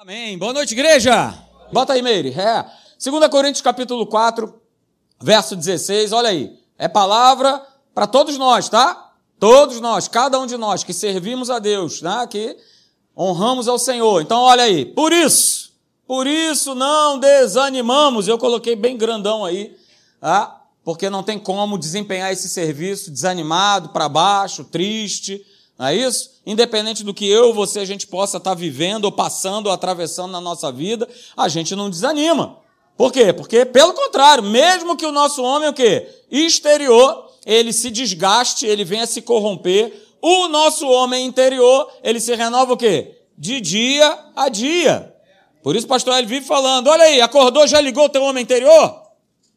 Amém. 0.00 0.38
Boa 0.38 0.54
noite, 0.54 0.72
igreja. 0.72 1.34
Bota 1.70 1.92
aí, 1.92 2.00
Meire. 2.00 2.30
É. 2.30 2.64
2 3.04 3.28
Coríntios 3.28 3.60
capítulo 3.60 4.06
4, 4.06 4.58
verso 5.20 5.54
16. 5.54 6.12
Olha 6.12 6.30
aí. 6.30 6.58
É 6.78 6.88
palavra 6.88 7.62
para 7.94 8.06
todos 8.06 8.38
nós, 8.38 8.70
tá? 8.70 9.12
Todos 9.38 9.78
nós, 9.78 10.08
cada 10.08 10.40
um 10.40 10.46
de 10.46 10.56
nós 10.56 10.82
que 10.82 10.94
servimos 10.94 11.50
a 11.50 11.58
Deus, 11.58 12.00
né? 12.00 12.26
que 12.30 12.56
honramos 13.14 13.68
ao 13.68 13.78
Senhor. 13.78 14.22
Então, 14.22 14.40
olha 14.40 14.62
aí. 14.62 14.86
Por 14.86 15.12
isso, 15.12 15.74
por 16.06 16.26
isso 16.26 16.74
não 16.74 17.18
desanimamos. 17.18 18.26
Eu 18.26 18.38
coloquei 18.38 18.74
bem 18.74 18.96
grandão 18.96 19.44
aí, 19.44 19.76
tá? 20.18 20.62
porque 20.82 21.10
não 21.10 21.22
tem 21.22 21.38
como 21.38 21.76
desempenhar 21.76 22.32
esse 22.32 22.48
serviço 22.48 23.10
desanimado, 23.10 23.90
para 23.90 24.08
baixo, 24.08 24.64
triste, 24.64 25.44
não 25.80 25.86
é 25.86 25.96
isso? 25.96 26.32
Independente 26.44 27.02
do 27.02 27.14
que 27.14 27.26
eu 27.26 27.46
ou 27.46 27.54
você 27.54 27.80
a 27.80 27.86
gente 27.86 28.06
possa 28.06 28.36
estar 28.36 28.52
vivendo 28.52 29.06
ou 29.06 29.12
passando 29.12 29.68
ou 29.68 29.72
atravessando 29.72 30.30
na 30.30 30.38
nossa 30.38 30.70
vida, 30.70 31.08
a 31.34 31.48
gente 31.48 31.74
não 31.74 31.88
desanima. 31.88 32.58
Por 32.98 33.10
quê? 33.10 33.32
Porque, 33.32 33.64
pelo 33.64 33.94
contrário, 33.94 34.44
mesmo 34.44 34.94
que 34.94 35.06
o 35.06 35.10
nosso 35.10 35.42
homem, 35.42 35.70
o 35.70 35.72
quê? 35.72 36.06
Exterior, 36.30 37.30
ele 37.46 37.72
se 37.72 37.90
desgaste, 37.90 38.66
ele 38.66 38.84
venha 38.84 39.06
se 39.06 39.22
corromper, 39.22 39.90
o 40.20 40.48
nosso 40.48 40.86
homem 40.86 41.24
interior, 41.24 41.90
ele 42.04 42.20
se 42.20 42.34
renova 42.34 42.74
o 42.74 42.76
quê? 42.76 43.16
De 43.38 43.58
dia 43.58 44.18
a 44.36 44.50
dia. 44.50 45.14
Por 45.62 45.74
isso 45.74 45.86
pastor 45.86 46.18
ele 46.18 46.26
vive 46.26 46.44
falando, 46.44 46.88
olha 46.88 47.04
aí, 47.04 47.22
acordou, 47.22 47.66
já 47.66 47.80
ligou 47.80 48.04
o 48.04 48.10
teu 48.10 48.22
homem 48.22 48.42
interior? 48.42 48.99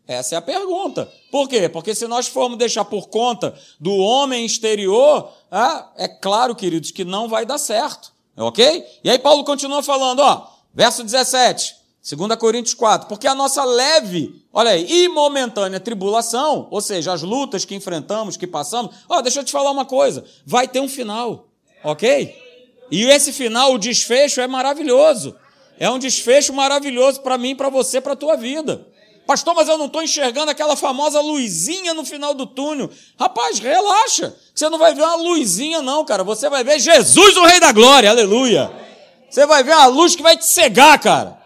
Essa 0.08 0.36
é 0.36 0.38
a 0.38 0.42
pergunta. 0.42 1.12
Por 1.32 1.48
quê? 1.48 1.70
Porque 1.70 1.96
se 1.96 2.08
nós 2.08 2.28
formos 2.28 2.58
deixar 2.58 2.84
por 2.86 3.08
conta 3.08 3.54
do 3.80 3.96
homem 3.96 4.46
exterior, 4.46 5.32
ah, 5.50 5.92
é 5.98 6.08
claro, 6.08 6.56
queridos, 6.56 6.92
que 6.92 7.06
não 7.06 7.30
vai 7.30 7.46
dar 7.46 7.58
certo. 7.58 8.12
Ok? 8.36 8.86
E 9.04 9.10
aí 9.10 9.20
Paulo 9.20 9.44
continua 9.44 9.82
falando, 9.82 10.20
ó, 10.20 10.48
verso 10.74 11.04
17, 11.04 11.76
2 12.16 12.36
Coríntios 12.38 12.74
4, 12.74 13.08
porque 13.08 13.28
a 13.28 13.36
nossa 13.36 13.64
leve, 13.64 14.44
olha 14.52 14.72
aí, 14.72 14.86
e 14.90 15.08
momentânea 15.08 15.80
tribulação, 15.80 16.67
ou 16.72 16.82
seja, 16.82 17.14
as 17.14 17.22
lutas 17.22 17.64
que 17.64 17.76
enfrentamos, 17.76 18.36
que 18.36 18.48
passamos, 18.48 18.95
ó, 19.08 19.22
deixa 19.22 19.40
eu 19.40 19.44
te 19.44 19.52
falar 19.52 19.72
uma 19.72 19.86
coisa, 19.86 20.26
vai 20.45 20.67
ter 20.67 20.80
um 20.80 20.90
final, 20.90 21.48
ok? 21.84 22.36
E 22.92 23.06
esse 23.06 23.32
final, 23.32 23.73
o 23.73 23.78
desfecho 23.78 24.42
é 24.42 24.48
maravilhoso. 24.48 25.36
É 25.80 25.90
um 25.90 25.98
desfecho 25.98 26.54
maravilhoso 26.54 27.22
para 27.22 27.38
mim, 27.38 27.56
para 27.56 27.70
você, 27.70 28.00
para 28.00 28.14
a 28.14 28.16
tua 28.16 28.36
vida. 28.36 28.86
Pastor, 29.26 29.56
mas 29.56 29.70
eu 29.70 29.78
não 29.78 29.86
estou 29.86 30.04
enxergando 30.04 30.52
aquela 30.52 30.76
famosa 30.76 31.22
luzinha 31.22 31.94
no 31.94 32.06
final 32.06 32.34
do 32.34 32.46
túnel. 32.46 32.90
Rapaz, 33.18 33.60
relaxa. 33.60 34.36
Você 34.54 34.70
não 34.70 34.78
vai 34.78 34.94
ver 34.94 35.02
uma 35.02 35.16
luzinha, 35.16 35.82
não, 35.82 36.04
cara. 36.04 36.24
Você 36.24 36.50
vai 36.50 36.64
ver 36.64 36.80
Jesus, 36.80 37.38
o 37.38 37.46
Rei 37.46 37.60
da 37.60 37.72
Glória. 37.72 38.10
Aleluia. 38.10 38.72
Você 39.30 39.46
vai 39.46 39.64
ver 39.64 39.74
uma 39.74 39.86
luz 39.86 40.16
que 40.16 40.22
vai 40.22 40.36
te 40.36 40.46
cegar, 40.46 41.00
cara. 41.00 41.42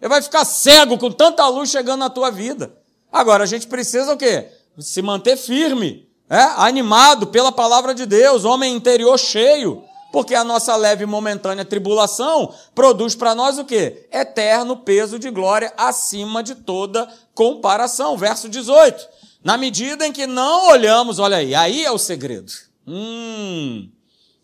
Você 0.00 0.08
vai 0.08 0.22
ficar 0.22 0.44
cego 0.44 0.96
com 0.96 1.10
tanta 1.10 1.46
luz 1.48 1.70
chegando 1.70 2.00
na 2.00 2.10
tua 2.10 2.30
vida. 2.30 2.72
Agora, 3.12 3.44
a 3.44 3.46
gente 3.46 3.66
precisa 3.66 4.12
o 4.12 4.16
quê? 4.16 4.48
Se 4.78 5.02
manter 5.02 5.36
firme, 5.36 6.08
é? 6.30 6.40
animado 6.56 7.26
pela 7.26 7.50
palavra 7.50 7.94
de 7.94 8.06
Deus, 8.06 8.44
homem 8.44 8.74
interior 8.74 9.18
cheio. 9.18 9.84
Porque 10.10 10.34
a 10.34 10.42
nossa 10.42 10.74
leve 10.74 11.04
e 11.04 11.06
momentânea 11.06 11.64
tribulação 11.64 12.52
produz 12.74 13.14
para 13.14 13.34
nós 13.34 13.58
o 13.58 13.64
quê? 13.64 14.08
Eterno 14.10 14.76
peso 14.76 15.18
de 15.18 15.30
glória 15.30 15.72
acima 15.76 16.42
de 16.42 16.54
toda 16.54 17.08
comparação. 17.34 18.16
Verso 18.16 18.48
18. 18.48 19.06
Na 19.44 19.56
medida 19.56 20.06
em 20.06 20.12
que 20.12 20.26
não 20.26 20.70
olhamos, 20.70 21.18
olha 21.18 21.36
aí, 21.36 21.54
aí 21.54 21.84
é 21.84 21.90
o 21.90 21.98
segredo. 21.98 22.50
Hum, 22.86 23.88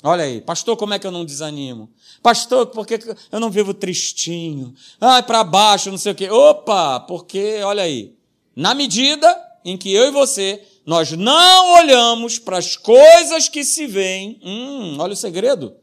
olha 0.03 0.25
aí, 0.25 0.41
pastor, 0.41 0.77
como 0.77 0.95
é 0.95 0.99
que 0.99 1.07
eu 1.07 1.11
não 1.11 1.25
desanimo? 1.25 1.91
Pastor, 2.23 2.67
por 2.67 2.87
que 2.87 3.01
eu 3.33 3.41
não 3.41 3.51
vivo 3.51 3.75
tristinho? 3.75 4.75
Ah, 5.01 5.23
para 5.23 5.43
baixo, 5.43 5.91
não 5.91 5.99
sei 5.99 6.13
o 6.13 6.15
quê. 6.15 6.31
Opa, 6.31 7.01
porque, 7.01 7.61
olha 7.63 7.83
aí, 7.83 8.15
na 8.55 8.75
medida 8.75 9.37
em 9.65 9.77
que 9.77 9.93
eu 9.93 10.09
e 10.09 10.11
você 10.11 10.63
nós 10.85 11.13
não 11.13 11.75
olhamos 11.75 12.39
para 12.39 12.59
as 12.59 12.77
coisas 12.77 13.49
que 13.49 13.65
se 13.65 13.87
veem, 13.87 14.41
hum, 14.45 14.97
olha 14.99 15.15
o 15.15 15.17
segredo, 15.17 15.75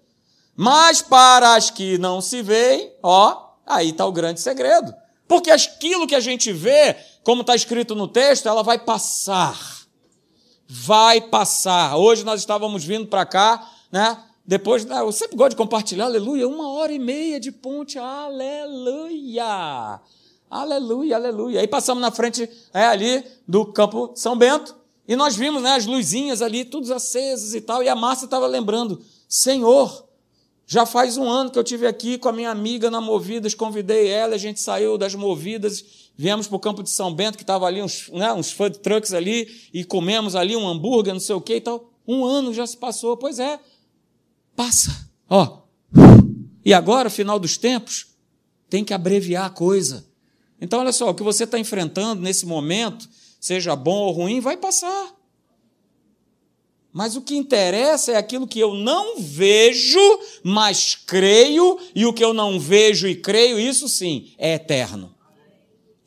mas 0.56 1.01
para 1.01 1.56
as 1.56 1.69
que 1.69 1.97
não 1.97 2.22
se 2.22 2.41
veem, 2.41 2.94
ó, 3.01 3.50
aí 3.66 3.90
está 3.90 4.06
o 4.06 4.11
grande 4.11 4.40
segredo. 4.40 4.94
Porque 5.28 5.50
aquilo 5.50 6.06
que 6.06 6.13
a 6.13 6.19
gente 6.19 6.51
vê, 6.51 6.95
como 7.23 7.41
está 7.41 7.56
escrito 7.56 7.95
no 7.95 8.07
texto, 8.07 8.47
ela 8.47 8.61
vai 8.61 8.78
passar. 8.78 9.81
Vai 10.67 11.22
passar. 11.22 11.95
Hoje 11.95 12.23
nós 12.23 12.41
estávamos 12.41 12.84
vindo 12.84 13.07
para 13.07 13.25
cá, 13.25 13.67
né? 13.91 14.22
Depois, 14.45 14.84
né, 14.84 15.00
eu 15.00 15.11
sempre 15.11 15.38
gosto 15.38 15.51
de 15.51 15.56
compartilhar, 15.56 16.06
aleluia, 16.06 16.47
uma 16.47 16.69
hora 16.73 16.91
e 16.91 17.00
meia 17.00 17.40
de 17.40 17.51
ponte, 17.51 17.97
aleluia. 17.97 19.45
Aleluia, 20.50 21.16
aleluia. 21.16 21.61
Aí 21.61 21.67
passamos 21.67 22.01
na 22.01 22.11
frente 22.11 22.50
é, 22.73 22.85
ali 22.85 23.23
do 23.47 23.66
campo 23.66 24.11
São 24.16 24.35
Bento, 24.35 24.75
e 25.11 25.16
nós 25.17 25.35
vimos 25.35 25.61
né, 25.61 25.72
as 25.72 25.85
luzinhas 25.85 26.41
ali, 26.41 26.63
todas 26.63 26.89
acesas 26.89 27.53
e 27.53 27.59
tal, 27.59 27.83
e 27.83 27.89
a 27.89 27.95
Márcia 27.97 28.23
estava 28.23 28.47
lembrando: 28.47 29.01
Senhor, 29.27 30.07
já 30.66 30.85
faz 30.85 31.17
um 31.17 31.29
ano 31.29 31.51
que 31.51 31.59
eu 31.59 31.66
tive 31.66 31.85
aqui 31.85 32.17
com 32.17 32.29
a 32.29 32.31
minha 32.31 32.49
amiga 32.49 32.89
na 32.89 33.01
Movidas, 33.01 33.53
convidei 33.53 34.07
ela, 34.07 34.35
a 34.35 34.38
gente 34.38 34.61
saiu 34.61 34.97
das 34.97 35.13
Movidas, 35.13 35.83
viemos 36.16 36.47
para 36.47 36.55
o 36.55 36.59
campo 36.61 36.81
de 36.81 36.89
São 36.89 37.13
Bento, 37.13 37.38
que 37.38 37.44
estava 37.44 37.66
ali 37.66 37.81
uns, 37.81 38.07
né, 38.07 38.31
uns 38.31 38.53
food 38.53 38.79
trucks 38.79 39.11
ali, 39.13 39.49
e 39.73 39.83
comemos 39.83 40.33
ali 40.33 40.55
um 40.55 40.66
hambúrguer, 40.66 41.13
não 41.13 41.19
sei 41.19 41.35
o 41.35 41.41
que 41.41 41.55
e 41.55 41.61
tal. 41.61 41.91
Um 42.07 42.23
ano 42.23 42.53
já 42.53 42.66
se 42.66 42.78
passou, 42.78 43.17
pois 43.17 43.38
é, 43.38 43.59
passa, 44.55 45.09
ó. 45.29 45.63
E 46.63 46.73
agora, 46.73 47.09
final 47.09 47.38
dos 47.38 47.57
tempos, 47.57 48.16
tem 48.69 48.85
que 48.85 48.93
abreviar 48.93 49.47
a 49.47 49.49
coisa. 49.49 50.05
Então, 50.61 50.79
olha 50.79 50.93
só, 50.93 51.09
o 51.09 51.13
que 51.13 51.22
você 51.22 51.43
está 51.43 51.59
enfrentando 51.59 52.22
nesse 52.22 52.45
momento 52.45 53.09
seja 53.41 53.75
bom 53.75 53.97
ou 53.97 54.12
ruim, 54.12 54.40
vai 54.40 54.56
passar. 54.56 55.13
Mas 56.94 57.16
o 57.16 57.22
que 57.22 57.35
interessa 57.35 58.12
é 58.12 58.18
aquilo 58.18 58.47
que 58.47 58.59
eu 58.59 58.75
não 58.75 59.19
vejo, 59.19 60.19
mas 60.44 60.94
creio, 60.94 61.79
e 61.96 62.06
o 62.06 62.13
que 62.13 62.24
eu 62.24 62.34
não 62.34 62.59
vejo 62.59 63.07
e 63.07 63.16
creio, 63.16 63.59
isso 63.59 63.90
sim 63.90 64.34
é 64.38 64.53
eterno. 64.53 65.16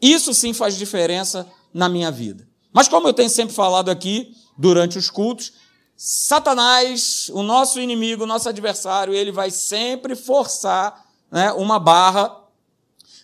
Isso 0.01 0.33
sim 0.33 0.53
faz 0.53 0.77
diferença 0.77 1.51
na 1.73 1.89
minha 1.89 2.11
vida. 2.11 2.47
Mas 2.73 2.87
como 2.87 3.09
eu 3.09 3.15
tenho 3.15 3.31
sempre 3.31 3.55
falado 3.55 3.91
aqui 3.91 4.37
durante 4.57 4.97
os 4.99 5.11
cultos, 5.11 5.53
Satanás, 5.97 7.31
o 7.33 7.43
nosso 7.43 7.81
inimigo, 7.81 8.25
o 8.25 8.27
nosso 8.27 8.49
adversário, 8.49 9.15
ele 9.15 9.33
vai 9.33 9.51
sempre 9.51 10.15
forçar 10.15 11.05
né, 11.31 11.53
uma 11.53 11.79
barra 11.79 12.45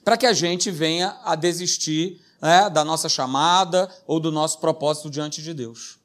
para 0.03 0.17
que 0.17 0.27
a 0.27 0.33
gente 0.33 0.71
venha 0.71 1.19
a 1.25 1.35
desistir 1.35 2.21
né, 2.41 2.71
da 2.71 2.85
nossa 2.85 3.09
chamada 3.09 3.89
ou 4.07 4.19
do 4.19 4.33
nosso 4.33 4.59
propósito 4.59 5.11
diante 5.11 5.43
de 5.43 5.53
Deus. 5.53 5.99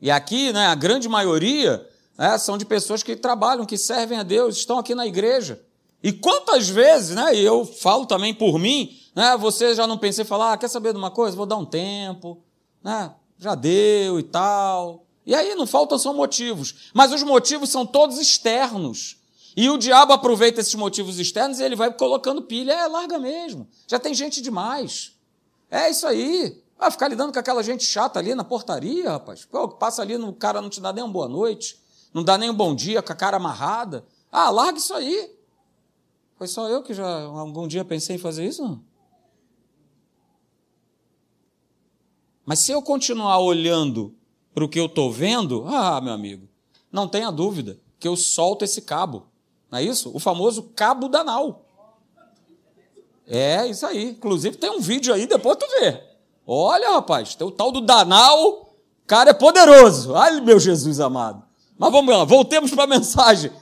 E 0.00 0.10
aqui, 0.10 0.52
né, 0.52 0.66
a 0.66 0.74
grande 0.74 1.08
maioria 1.08 1.86
né, 2.16 2.38
são 2.38 2.56
de 2.56 2.64
pessoas 2.64 3.02
que 3.02 3.16
trabalham, 3.16 3.66
que 3.66 3.76
servem 3.76 4.18
a 4.18 4.22
Deus, 4.22 4.56
estão 4.56 4.78
aqui 4.78 4.94
na 4.94 5.06
igreja. 5.06 5.60
E 6.02 6.12
quantas 6.12 6.68
vezes, 6.68 7.14
né, 7.14 7.34
e 7.34 7.44
eu 7.44 7.64
falo 7.64 8.06
também 8.06 8.32
por 8.32 8.58
mim, 8.58 8.98
né, 9.14 9.36
você 9.36 9.74
já 9.74 9.86
não 9.86 9.98
pensei 9.98 10.24
falar, 10.24 10.52
ah, 10.52 10.56
quer 10.56 10.68
saber 10.68 10.92
de 10.92 10.98
uma 10.98 11.10
coisa? 11.10 11.36
Vou 11.36 11.46
dar 11.46 11.56
um 11.56 11.66
tempo, 11.66 12.42
né, 12.82 13.12
já 13.38 13.54
deu 13.54 14.18
e 14.18 14.22
tal. 14.22 15.04
E 15.26 15.34
aí 15.34 15.54
não 15.54 15.66
faltam 15.66 15.98
só 15.98 16.12
motivos, 16.12 16.90
mas 16.94 17.12
os 17.12 17.22
motivos 17.22 17.68
são 17.68 17.84
todos 17.84 18.18
externos. 18.18 19.16
E 19.56 19.68
o 19.68 19.76
diabo 19.76 20.12
aproveita 20.12 20.60
esses 20.60 20.74
motivos 20.74 21.18
externos 21.18 21.58
e 21.58 21.64
ele 21.64 21.76
vai 21.76 21.92
colocando 21.92 22.42
pilha, 22.42 22.72
é, 22.72 22.86
larga 22.86 23.18
mesmo. 23.18 23.68
Já 23.86 23.98
tem 23.98 24.14
gente 24.14 24.40
demais. 24.40 25.12
É 25.70 25.88
isso 25.88 26.06
aí. 26.06 26.62
Ah, 26.78 26.90
ficar 26.90 27.08
lidando 27.08 27.32
com 27.32 27.38
aquela 27.38 27.62
gente 27.62 27.84
chata 27.84 28.18
ali 28.18 28.34
na 28.34 28.42
portaria, 28.42 29.10
rapaz. 29.10 29.44
Pô, 29.44 29.68
passa 29.68 30.02
ali, 30.02 30.16
o 30.16 30.32
cara 30.32 30.60
não 30.60 30.70
te 30.70 30.80
dá 30.80 30.92
nem 30.92 31.04
uma 31.04 31.12
boa 31.12 31.28
noite, 31.28 31.78
não 32.12 32.24
dá 32.24 32.36
nem 32.38 32.50
um 32.50 32.54
bom 32.54 32.74
dia, 32.74 33.02
com 33.02 33.12
a 33.12 33.16
cara 33.16 33.36
amarrada. 33.36 34.04
Ah, 34.32 34.50
larga 34.50 34.78
isso 34.78 34.94
aí. 34.94 35.36
Foi 36.36 36.48
só 36.48 36.68
eu 36.68 36.82
que 36.82 36.94
já 36.94 37.24
algum 37.24 37.68
dia 37.68 37.84
pensei 37.84 38.16
em 38.16 38.18
fazer 38.18 38.46
isso? 38.46 38.82
Mas 42.46 42.60
se 42.60 42.72
eu 42.72 42.82
continuar 42.82 43.38
olhando 43.38 44.14
para 44.54 44.64
o 44.64 44.68
que 44.68 44.80
eu 44.80 44.86
estou 44.86 45.12
vendo, 45.12 45.66
ah, 45.68 46.00
meu 46.00 46.12
amigo, 46.12 46.48
não 46.90 47.06
tenha 47.06 47.30
dúvida 47.30 47.78
que 47.98 48.08
eu 48.08 48.16
solto 48.16 48.64
esse 48.64 48.82
cabo. 48.82 49.26
Não 49.70 49.78
é 49.78 49.84
isso? 49.84 50.10
O 50.14 50.18
famoso 50.18 50.72
cabo 50.74 51.08
danal. 51.08 51.64
É, 53.30 53.66
isso 53.68 53.86
aí. 53.86 54.10
Inclusive 54.10 54.56
tem 54.56 54.70
um 54.70 54.80
vídeo 54.80 55.14
aí, 55.14 55.26
depois 55.26 55.56
tu 55.56 55.66
vê. 55.78 56.02
Olha, 56.44 56.94
rapaz, 56.94 57.36
tem 57.36 57.46
o 57.46 57.50
tal 57.50 57.70
do 57.70 57.80
Danal, 57.80 58.74
cara 59.06 59.30
é 59.30 59.32
poderoso. 59.32 60.16
Ai, 60.16 60.40
meu 60.40 60.58
Jesus 60.58 60.98
amado. 60.98 61.44
Mas 61.78 61.92
vamos 61.92 62.14
lá, 62.14 62.24
voltemos 62.24 62.72
para 62.72 62.84
a 62.84 62.88
mensagem. 62.98 63.52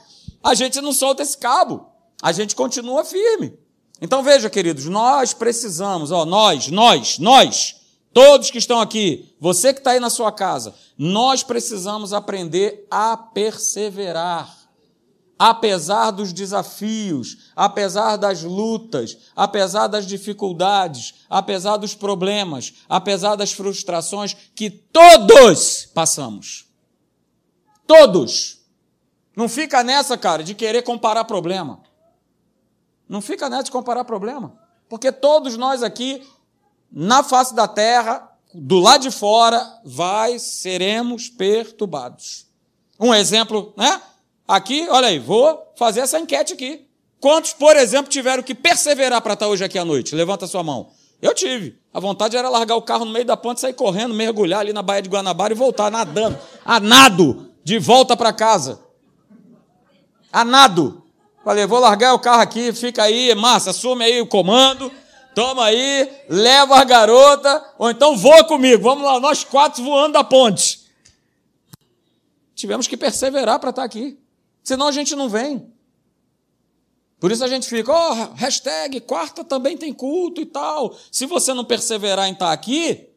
A 0.43 0.55
gente 0.55 0.81
não 0.81 0.91
solta 0.91 1.21
esse 1.21 1.37
cabo, 1.37 1.87
a 2.21 2.31
gente 2.31 2.55
continua 2.55 3.05
firme. 3.05 3.57
Então 4.01 4.23
veja, 4.23 4.49
queridos, 4.49 4.85
nós 4.85 5.33
precisamos, 5.33 6.11
ó, 6.11 6.25
nós, 6.25 6.69
nós, 6.69 7.19
nós, 7.19 7.75
todos 8.13 8.49
que 8.49 8.57
estão 8.57 8.79
aqui, 8.79 9.35
você 9.39 9.73
que 9.73 9.79
está 9.79 9.91
aí 9.91 9.99
na 9.99 10.09
sua 10.09 10.31
casa, 10.31 10.73
nós 10.97 11.43
precisamos 11.43 12.13
aprender 12.13 12.87
a 12.89 13.15
perseverar 13.15 14.58
apesar 15.39 16.11
dos 16.11 16.33
desafios, 16.33 17.51
apesar 17.55 18.17
das 18.17 18.43
lutas, 18.43 19.17
apesar 19.33 19.87
das 19.87 20.05
dificuldades, 20.05 21.13
apesar 21.29 21.77
dos 21.77 21.95
problemas, 21.95 22.73
apesar 22.89 23.37
das 23.37 23.53
frustrações 23.53 24.35
que 24.53 24.69
todos 24.69 25.85
passamos. 25.93 26.67
Todos. 27.87 28.59
Não 29.33 29.47
fica 29.47 29.81
nessa, 29.81 30.17
cara, 30.17 30.43
de 30.43 30.53
querer 30.53 30.81
comparar 30.81 31.23
problema. 31.23 31.79
Não 33.07 33.21
fica 33.21 33.49
nessa 33.49 33.63
de 33.63 33.71
comparar 33.71 34.03
problema. 34.03 34.59
Porque 34.89 35.09
todos 35.09 35.55
nós 35.55 35.81
aqui, 35.81 36.27
na 36.91 37.23
face 37.23 37.55
da 37.55 37.67
terra, 37.67 38.29
do 38.53 38.79
lado 38.79 39.03
de 39.03 39.11
fora, 39.11 39.65
vai, 39.85 40.37
seremos 40.37 41.29
perturbados. 41.29 42.45
Um 42.99 43.13
exemplo, 43.13 43.73
né? 43.77 44.01
Aqui, 44.49 44.87
olha 44.89 45.09
aí, 45.09 45.19
vou 45.19 45.71
fazer 45.75 45.99
essa 45.99 46.19
enquete 46.19 46.53
aqui. 46.53 46.83
Quantos, 47.19 47.53
por 47.53 47.77
exemplo, 47.77 48.09
tiveram 48.09 48.41
que 48.41 48.55
perseverar 48.55 49.21
para 49.21 49.35
estar 49.35 49.47
hoje 49.47 49.63
aqui 49.63 49.77
à 49.77 49.85
noite? 49.85 50.15
Levanta 50.15 50.47
sua 50.47 50.63
mão. 50.63 50.89
Eu 51.21 51.35
tive. 51.35 51.77
A 51.93 51.99
vontade 51.99 52.35
era 52.35 52.49
largar 52.49 52.75
o 52.75 52.81
carro 52.81 53.05
no 53.05 53.11
meio 53.11 53.25
da 53.25 53.37
ponte, 53.37 53.61
sair 53.61 53.73
correndo, 53.73 54.15
mergulhar 54.15 54.61
ali 54.61 54.73
na 54.73 54.81
Baía 54.81 55.03
de 55.03 55.09
Guanabara 55.09 55.53
e 55.53 55.55
voltar 55.55 55.91
nadando. 55.91 56.35
A 56.65 56.79
nado, 56.79 57.51
de 57.63 57.77
volta 57.77 58.17
para 58.17 58.33
casa. 58.33 58.79
A 60.33 60.43
nado. 60.43 61.03
Falei, 61.45 61.67
vou 61.67 61.77
largar 61.77 62.15
o 62.15 62.19
carro 62.19 62.41
aqui, 62.41 62.73
fica 62.73 63.03
aí, 63.03 63.35
Márcia, 63.35 63.69
assume 63.69 64.03
aí 64.03 64.19
o 64.19 64.25
comando, 64.25 64.91
toma 65.35 65.65
aí, 65.65 66.11
leva 66.27 66.75
a 66.75 66.83
garota, 66.83 67.63
ou 67.77 67.91
então 67.91 68.17
voa 68.17 68.43
comigo, 68.43 68.81
vamos 68.81 69.03
lá, 69.03 69.19
nós 69.19 69.43
quatro 69.43 69.83
voando 69.83 70.13
da 70.13 70.23
ponte. 70.23 70.89
Tivemos 72.55 72.87
que 72.87 72.97
perseverar 72.97 73.59
para 73.59 73.69
estar 73.69 73.83
aqui. 73.83 74.17
Senão 74.63 74.87
a 74.87 74.91
gente 74.91 75.15
não 75.15 75.29
vem. 75.29 75.71
Por 77.19 77.31
isso 77.31 77.43
a 77.43 77.47
gente 77.47 77.67
fica, 77.67 77.91
ó, 77.91 78.11
oh, 78.11 78.33
hashtag 78.35 79.01
quarta 79.01 79.43
também 79.43 79.75
tem 79.75 79.93
culto 79.93 80.39
e 80.39 80.45
tal. 80.45 80.95
Se 81.11 81.25
você 81.25 81.53
não 81.53 81.65
perseverar 81.65 82.29
em 82.29 82.33
estar 82.33 82.51
aqui, 82.51 83.09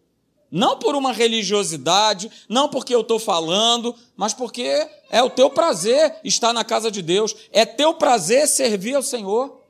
não 0.50 0.76
por 0.76 0.96
uma 0.96 1.12
religiosidade, 1.12 2.30
não 2.48 2.68
porque 2.68 2.94
eu 2.94 3.00
estou 3.02 3.18
falando, 3.18 3.94
mas 4.16 4.34
porque 4.34 4.86
é 5.08 5.22
o 5.22 5.30
teu 5.30 5.48
prazer 5.48 6.16
estar 6.24 6.52
na 6.52 6.64
casa 6.64 6.90
de 6.90 7.00
Deus, 7.00 7.34
é 7.52 7.64
teu 7.64 7.94
prazer 7.94 8.48
servir 8.48 8.94
ao 8.94 9.02
Senhor. 9.02 9.62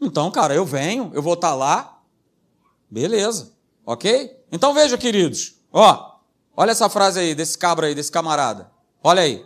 Então, 0.00 0.30
cara, 0.30 0.54
eu 0.54 0.64
venho, 0.64 1.10
eu 1.12 1.20
vou 1.20 1.34
estar 1.34 1.54
lá, 1.54 2.00
beleza, 2.88 3.52
ok? 3.84 4.38
Então 4.52 4.72
veja, 4.72 4.96
queridos, 4.96 5.56
ó, 5.72 6.18
olha 6.56 6.70
essa 6.70 6.88
frase 6.88 7.18
aí 7.18 7.34
desse 7.34 7.58
cabra 7.58 7.88
aí, 7.88 7.94
desse 7.94 8.12
camarada, 8.12 8.70
olha 9.02 9.22
aí. 9.22 9.44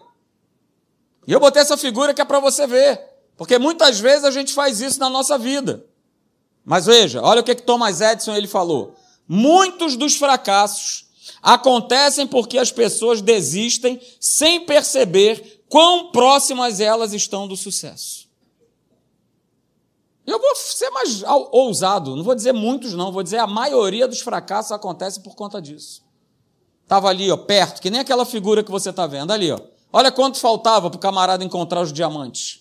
E 1.26 1.32
eu 1.32 1.40
botei 1.40 1.62
essa 1.62 1.76
figura 1.76 2.14
que 2.14 2.20
é 2.20 2.25
para 2.25 2.40
você 2.40 2.67
ver, 2.67 3.00
porque 3.37 3.58
muitas 3.58 4.00
vezes 4.00 4.25
a 4.25 4.31
gente 4.31 4.52
faz 4.52 4.81
isso 4.81 4.99
na 4.99 5.08
nossa 5.08 5.38
vida. 5.38 5.84
Mas 6.64 6.87
veja, 6.87 7.22
olha 7.22 7.40
o 7.40 7.44
que, 7.44 7.55
que 7.55 7.62
Thomas 7.62 8.00
Edison 8.00 8.34
ele 8.34 8.49
falou. 8.49 8.94
Muitos 9.26 9.96
dos 9.96 10.17
fracassos 10.17 11.06
acontecem 11.43 12.26
porque 12.26 12.58
as 12.58 12.70
pessoas 12.70 13.22
desistem 13.22 14.00
sem 14.19 14.64
perceber 14.64 15.64
quão 15.69 16.11
próximas 16.11 16.81
elas 16.81 17.12
estão 17.12 17.46
do 17.46 17.56
sucesso. 17.56 18.28
Eu 20.26 20.38
vou 20.38 20.55
ser 20.55 20.90
mais 20.90 21.22
ousado, 21.50 22.14
não 22.14 22.22
vou 22.22 22.34
dizer 22.34 22.52
muitos, 22.52 22.93
não, 22.93 23.11
vou 23.11 23.22
dizer 23.22 23.38
a 23.38 23.46
maioria 23.46 24.06
dos 24.06 24.20
fracassos 24.20 24.70
acontece 24.70 25.20
por 25.20 25.34
conta 25.34 25.61
disso. 25.61 26.05
Estava 26.82 27.08
ali, 27.08 27.31
ó, 27.31 27.37
perto, 27.37 27.81
que 27.81 27.90
nem 27.90 28.00
aquela 28.00 28.25
figura 28.25 28.62
que 28.62 28.70
você 28.70 28.90
está 28.90 29.06
vendo, 29.06 29.32
ali, 29.32 29.50
ó. 29.50 29.58
Olha 29.92 30.12
quanto 30.12 30.38
faltava 30.38 30.88
para 30.88 30.96
o 30.96 31.00
camarada 31.00 31.44
encontrar 31.44 31.81
os 31.81 31.92
diamantes. 31.92 32.60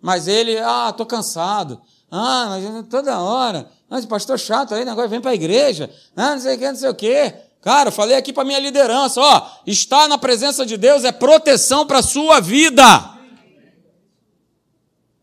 Mas 0.00 0.28
ele, 0.28 0.56
ah, 0.58 0.88
estou 0.90 1.04
cansado. 1.04 1.80
Ah, 2.10 2.46
mas 2.48 2.88
toda 2.88 3.20
hora. 3.20 3.68
Mas 3.88 4.06
pastor 4.06 4.38
chato 4.38 4.74
aí, 4.74 4.88
agora 4.88 5.08
vem 5.08 5.20
para 5.20 5.32
a 5.32 5.34
igreja. 5.34 5.90
Ah, 6.16 6.34
não 6.34 6.40
sei 6.40 6.54
o 6.54 6.58
que, 6.58 6.68
não 6.68 6.76
sei 6.76 6.88
o 6.88 6.94
que. 6.94 7.34
Cara, 7.60 7.90
falei 7.90 8.16
aqui 8.16 8.32
para 8.32 8.44
minha 8.44 8.60
liderança, 8.60 9.20
ó, 9.20 9.46
estar 9.66 10.08
na 10.08 10.16
presença 10.16 10.64
de 10.64 10.76
Deus 10.76 11.04
é 11.04 11.10
proteção 11.10 11.86
para 11.86 11.98
a 11.98 12.02
sua 12.02 12.40
vida. 12.40 12.82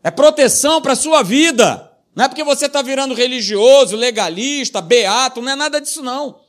É 0.04 0.10
proteção 0.10 0.82
para 0.82 0.92
a 0.92 0.96
sua 0.96 1.22
vida. 1.22 1.90
Não 2.14 2.24
é 2.24 2.28
porque 2.28 2.44
você 2.44 2.66
está 2.66 2.82
virando 2.82 3.14
religioso, 3.14 3.96
legalista, 3.96 4.80
beato, 4.80 5.40
não 5.40 5.52
é 5.52 5.56
nada 5.56 5.80
disso 5.80 6.02
não. 6.02 6.40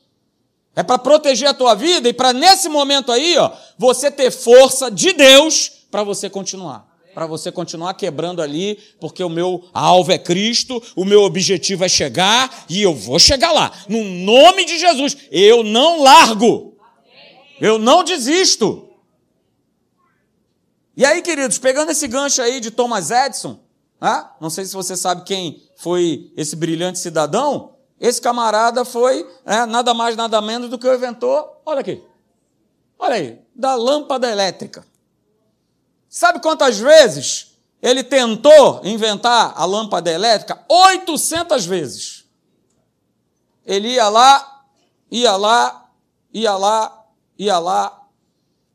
É 0.78 0.84
para 0.84 1.00
proteger 1.00 1.50
a 1.50 1.56
tua 1.56 1.74
vida 1.74 2.08
e 2.08 2.14
para 2.14 2.32
nesse 2.32 2.70
momento 2.70 3.12
aí, 3.12 3.36
ó, 3.36 3.52
você 3.80 4.12
ter 4.12 4.30
força 4.30 4.92
de 4.92 5.12
Deus 5.12 5.72
para 5.90 6.04
você 6.04 6.30
continuar. 6.30 6.86
Para 7.16 7.26
você 7.26 7.52
continuar 7.52 7.96
quebrando 7.96 8.44
ali, 8.44 8.78
porque 9.00 9.24
o 9.24 9.30
meu 9.30 9.68
alvo 9.74 10.12
é 10.12 10.20
Cristo, 10.20 10.80
o 10.96 11.04
meu 11.04 11.24
objetivo 11.24 11.84
é 11.84 11.90
chegar 11.90 12.66
e 12.70 12.84
eu 12.84 12.94
vou 12.94 13.18
chegar 13.18 13.52
lá. 13.52 13.72
No 13.90 14.04
nome 14.04 14.66
de 14.66 14.78
Jesus, 14.78 15.18
eu 15.32 15.64
não 15.64 16.04
largo. 16.04 16.78
Eu 17.60 17.80
não 17.80 18.04
desisto. 18.04 18.88
E 20.96 21.04
aí, 21.04 21.24
queridos, 21.24 21.58
pegando 21.58 21.90
esse 21.90 22.08
gancho 22.08 22.40
aí 22.40 22.60
de 22.60 22.70
Thomas 22.70 23.10
Edison, 23.10 23.60
né? 24.00 24.28
não 24.40 24.52
sei 24.52 24.64
se 24.64 24.76
você 24.76 24.96
sabe 24.96 25.24
quem 25.24 25.64
foi 25.76 26.32
esse 26.38 26.56
brilhante 26.56 27.00
cidadão, 27.00 27.77
esse 28.00 28.22
camarada 28.22 28.86
foi 28.86 29.28
é, 29.46 29.66
nada 29.66 29.94
mais, 29.94 30.16
nada 30.16 30.40
menos 30.42 30.70
do 30.70 30.78
que 30.78 30.88
o 30.88 30.94
inventor, 30.94 31.62
olha 31.66 31.82
aqui, 31.82 32.04
olha 32.98 33.16
aí, 33.16 33.42
da 33.56 33.74
lâmpada 33.76 34.30
elétrica. 34.30 34.86
Sabe 36.08 36.40
quantas 36.40 36.78
vezes 36.78 37.58
ele 37.82 38.04
tentou 38.04 38.82
inventar 38.84 39.54
a 39.56 39.66
lâmpada 39.66 40.12
elétrica? 40.12 40.64
800 40.70 41.66
vezes. 41.66 42.26
Ele 43.66 43.90
ia 43.90 44.08
lá, 44.08 44.64
ia 45.12 45.36
lá, 45.36 45.90
ia 46.34 46.56
lá, 46.56 47.06
ia 47.38 47.60
lá. 47.60 48.08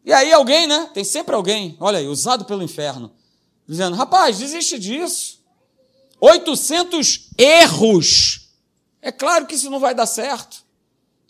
E 0.04 0.12
aí 0.12 0.32
alguém, 0.32 0.66
né? 0.66 0.90
Tem 0.92 1.04
sempre 1.04 1.34
alguém, 1.34 1.76
olha 1.80 1.98
aí, 1.98 2.08
usado 2.08 2.44
pelo 2.44 2.62
inferno, 2.62 3.12
dizendo: 3.66 3.96
rapaz, 3.96 4.38
desiste 4.38 4.78
disso. 4.78 5.40
800 6.20 7.30
erros 7.38 8.41
é 9.02 9.10
claro 9.10 9.46
que 9.46 9.56
isso 9.56 9.68
não 9.68 9.80
vai 9.80 9.94
dar 9.94 10.06
certo. 10.06 10.64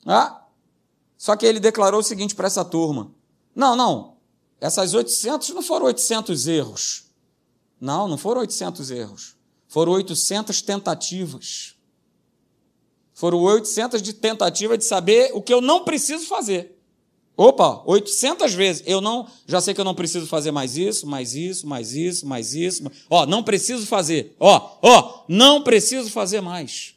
Ah? 0.07 0.43
Só 1.17 1.35
que 1.35 1.47
ele 1.47 1.59
declarou 1.59 2.01
o 2.01 2.05
seguinte 2.05 2.35
para 2.35 2.47
essa 2.47 2.65
turma: 2.65 3.11
não, 3.57 3.75
não, 3.75 4.17
essas 4.61 4.93
800 4.93 5.49
não 5.51 5.63
foram 5.63 5.87
800 5.87 6.47
erros. 6.47 7.05
Não, 7.81 8.07
não 8.07 8.19
foram 8.19 8.43
800 8.43 8.91
erros. 8.93 9.35
Foram 9.67 9.93
800 9.93 10.63
tentativas. 10.63 11.75
Foram 13.15 13.41
800 13.41 14.03
de 14.03 14.13
tentativa 14.13 14.77
de 14.77 14.85
saber 14.85 15.31
o 15.35 15.43
que 15.43 15.53
eu 15.53 15.61
não 15.61 15.83
preciso 15.85 16.27
fazer. 16.27 16.79
Opa, 17.37 17.83
800 17.87 18.53
vezes. 18.53 18.83
Eu 18.87 19.01
não, 19.01 19.27
já 19.47 19.61
sei 19.61 19.75
que 19.75 19.81
eu 19.81 19.85
não 19.85 19.95
preciso 19.95 20.27
fazer 20.27 20.51
mais 20.51 20.77
isso, 20.77 21.07
mais 21.07 21.35
isso, 21.35 21.67
mais 21.67 21.95
isso, 21.95 22.27
mais 22.27 22.55
isso. 22.55 22.85
Ó, 23.09 23.27
não 23.27 23.43
preciso 23.43 23.87
fazer. 23.87 24.37
Ó, 24.39 24.79
ó, 24.83 25.25
não 25.27 25.63
preciso 25.63 26.11
fazer 26.11 26.41
mais. 26.41 26.95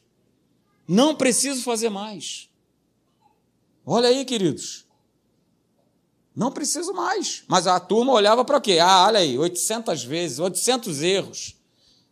Não 0.86 1.14
preciso 1.14 1.62
fazer 1.62 1.88
mais. 1.88 2.48
Olha 3.84 4.08
aí, 4.08 4.24
queridos. 4.24 4.84
Não 6.34 6.52
preciso 6.52 6.92
mais. 6.92 7.44
Mas 7.48 7.66
a 7.66 7.80
turma 7.80 8.12
olhava 8.12 8.44
para 8.44 8.60
quê? 8.60 8.78
Ah, 8.80 9.06
olha 9.06 9.20
aí, 9.20 9.38
800 9.38 10.04
vezes, 10.04 10.38
800 10.38 11.02
erros. 11.02 11.56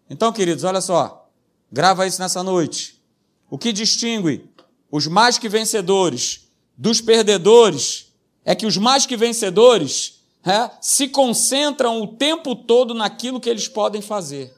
Então, 0.08 0.32
queridos, 0.32 0.64
olha 0.64 0.80
só. 0.80 1.28
Grava 1.70 2.06
isso 2.06 2.20
nessa 2.20 2.42
noite. 2.42 3.02
O 3.50 3.58
que 3.58 3.72
distingue 3.72 4.48
os 4.90 5.06
mais 5.06 5.38
que 5.38 5.48
vencedores 5.48 6.48
dos 6.76 7.00
perdedores 7.00 8.12
é 8.44 8.54
que 8.54 8.66
os 8.66 8.76
mais 8.76 9.06
que 9.06 9.16
vencedores 9.16 10.20
é, 10.44 10.70
se 10.80 11.08
concentram 11.08 12.02
o 12.02 12.06
tempo 12.06 12.54
todo 12.54 12.94
naquilo 12.94 13.40
que 13.40 13.48
eles 13.48 13.66
podem 13.66 14.00
fazer. 14.00 14.54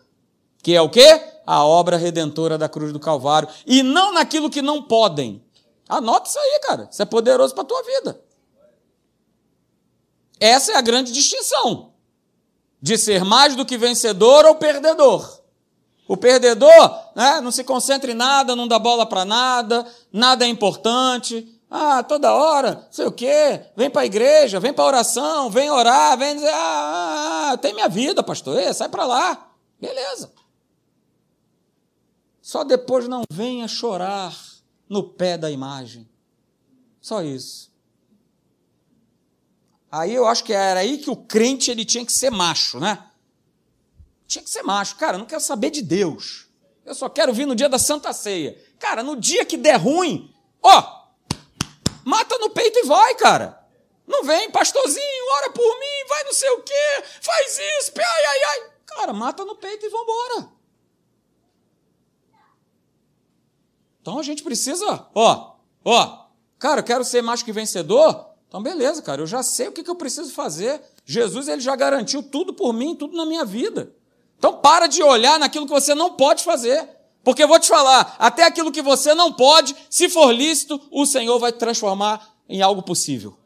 Que 0.63 0.75
é 0.75 0.81
o 0.81 0.91
quê? 0.91 1.36
A 1.47 1.65
obra 1.65 1.97
redentora 1.97 2.59
da 2.59 2.69
cruz 2.69 2.93
do 2.93 2.99
Calvário. 2.99 3.49
E 3.65 3.83
não 3.83 4.13
naquilo 4.13 4.51
que 4.51 4.61
não 4.61 4.83
podem. 4.83 5.43
Anota 5.89 6.29
isso 6.29 6.39
aí, 6.39 6.61
cara. 6.65 6.89
Isso 6.91 7.01
é 7.01 7.05
poderoso 7.05 7.55
para 7.55 7.63
a 7.63 7.67
tua 7.67 7.83
vida. 7.83 8.21
Essa 10.41 10.73
é 10.73 10.77
a 10.77 10.81
grande 10.81 11.13
distinção 11.13 11.93
de 12.81 12.99
ser 12.99 13.25
mais 13.25 13.57
do 13.57 13.65
que 13.65 13.79
vencedor 13.79 14.45
ou 14.45 14.57
perdedor. 14.57 15.41
O 16.09 16.17
perdedor 16.17 16.99
né, 17.15 17.41
não 17.41 17.51
se 17.51 17.65
concentra 17.65 18.11
em 18.11 18.15
nada, 18.15 18.55
não 18.55 18.69
dá 18.69 18.79
bola 18.79 19.07
para 19.07 19.25
nada, 19.25 19.87
nada 20.13 20.45
é 20.45 20.49
importante. 20.49 21.53
Ah, 21.69 22.03
toda 22.05 22.33
hora, 22.33 22.87
sei 22.93 23.07
o 23.07 23.13
quê, 23.13 23.61
vem 23.75 23.91
para 23.91 24.03
a 24.03 24.07
igreja, 24.07 24.61
vem 24.61 24.73
para 24.73 24.85
oração, 24.85 25.51
vem 25.51 25.69
orar, 25.69 26.17
vem 26.17 26.37
dizer, 26.37 26.49
ah, 26.49 26.55
ah, 26.55 27.51
ah 27.53 27.57
tem 27.57 27.75
minha 27.75 27.89
vida, 27.89 28.23
pastor, 28.23 28.73
sai 28.73 28.89
para 28.89 29.05
lá. 29.05 29.51
Beleza. 29.81 30.31
Só 32.47 32.63
depois 32.63 33.09
não 33.09 33.25
venha 33.29 33.67
chorar 33.67 34.33
no 34.89 35.03
pé 35.03 35.37
da 35.37 35.51
imagem. 35.51 36.09
Só 37.01 37.21
isso. 37.21 37.73
Aí 39.91 40.15
eu 40.15 40.25
acho 40.25 40.45
que 40.45 40.53
era 40.53 40.79
aí 40.79 40.99
que 40.99 41.11
o 41.11 41.17
crente 41.17 41.73
ele 41.73 41.85
tinha 41.85 42.07
que 42.07 42.13
ser 42.13 42.31
macho, 42.31 42.79
né? 42.79 43.05
tinha 44.29 44.45
que 44.45 44.49
ser 44.49 44.63
macho. 44.63 44.95
Cara, 44.95 45.17
eu 45.17 45.19
não 45.19 45.27
quero 45.27 45.41
saber 45.41 45.71
de 45.71 45.83
Deus. 45.83 46.47
Eu 46.85 46.95
só 46.95 47.09
quero 47.09 47.33
vir 47.33 47.47
no 47.47 47.57
dia 47.57 47.69
da 47.69 47.81
Santa 47.81 48.13
Ceia. 48.13 48.57
Cara, 48.79 49.03
no 49.03 49.17
dia 49.17 49.45
que 49.45 49.57
der 49.57 49.75
ruim, 49.75 50.33
ó, 50.63 51.09
mata 52.05 52.39
no 52.39 52.51
peito 52.51 52.79
e 52.79 52.85
vai, 52.85 53.17
cara. 53.17 53.61
Não 54.07 54.23
vem, 54.23 54.53
pastorzinho, 54.53 55.33
ora 55.33 55.51
por 55.51 55.81
mim, 55.81 56.09
vai 56.09 56.23
não 56.23 56.33
sei 56.33 56.51
o 56.51 56.63
quê, 56.63 57.05
faz 57.21 57.59
isso, 57.81 57.93
ai, 57.97 58.25
ai, 58.25 58.45
ai. 58.45 58.71
Cara, 58.87 59.13
mata 59.13 59.45
no 59.45 59.57
peito 59.57 59.85
e 59.85 59.89
vambora. 59.89 60.56
Então 64.07 64.21
a 64.21 64.23
gente 64.23 64.45
precisa, 64.45 65.05
ó, 65.13 65.57
ó, 65.85 66.27
cara, 66.61 66.79
eu 66.79 66.85
quero 66.85 67.05
ser 67.05 67.23
mais 67.23 67.43
que 67.43 67.51
vencedor. 67.51 68.25
Então 68.47 68.63
beleza, 68.63 69.03
cara, 69.03 69.21
eu 69.21 69.27
já 69.27 69.43
sei 69.43 69.67
o 69.67 69.73
que, 69.73 69.83
que 69.83 69.91
eu 69.91 69.97
preciso 69.97 70.33
fazer. 70.33 70.81
Jesus 71.05 71.49
ele 71.49 71.61
já 71.61 71.75
garantiu 71.75 72.23
tudo 72.23 72.55
por 72.55 72.73
mim, 72.73 72.95
tudo 72.95 73.17
na 73.17 73.27
minha 73.27 73.45
vida. 73.45 73.93
Então 74.39 74.59
para 74.59 74.87
de 74.87 75.03
olhar 75.03 75.41
naquilo 75.41 75.67
que 75.67 75.73
você 75.73 75.93
não 75.93 76.13
pode 76.13 76.45
fazer. 76.45 76.89
Porque 77.25 77.43
eu 77.43 77.49
vou 77.49 77.59
te 77.59 77.67
falar, 77.67 78.15
até 78.17 78.45
aquilo 78.45 78.71
que 78.71 78.81
você 78.81 79.13
não 79.13 79.33
pode, 79.33 79.75
se 79.91 80.09
for 80.09 80.31
lícito, 80.31 80.81
o 80.93 81.05
Senhor 81.05 81.41
vai 81.41 81.51
transformar 81.51 82.33
em 82.49 82.63
algo 82.63 82.83
possível. 82.83 83.37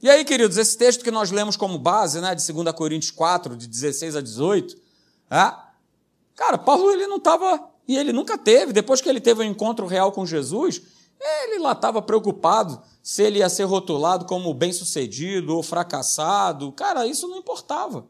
E 0.00 0.08
aí, 0.08 0.24
queridos, 0.24 0.56
esse 0.56 0.78
texto 0.78 1.02
que 1.02 1.10
nós 1.10 1.32
lemos 1.32 1.56
como 1.56 1.76
base, 1.76 2.20
né, 2.20 2.36
de 2.36 2.52
2 2.52 2.72
Coríntios 2.72 3.10
4, 3.10 3.56
de 3.56 3.66
16 3.66 4.14
a 4.14 4.20
18, 4.20 4.89
é, 5.30 5.52
cara, 6.34 6.58
Paulo 6.58 6.90
ele 6.90 7.06
não 7.06 7.16
estava, 7.16 7.70
e 7.86 7.96
ele 7.96 8.12
nunca 8.12 8.36
teve, 8.36 8.72
depois 8.72 9.00
que 9.00 9.08
ele 9.08 9.20
teve 9.20 9.42
um 9.42 9.44
encontro 9.44 9.86
real 9.86 10.12
com 10.12 10.26
Jesus, 10.26 10.82
ele 11.20 11.58
lá 11.58 11.72
estava 11.72 12.00
preocupado 12.00 12.80
se 13.02 13.22
ele 13.22 13.40
ia 13.40 13.48
ser 13.48 13.64
rotulado 13.64 14.24
como 14.24 14.54
bem-sucedido 14.54 15.54
ou 15.54 15.62
fracassado. 15.62 16.72
Cara, 16.72 17.06
isso 17.06 17.28
não 17.28 17.36
importava. 17.36 18.06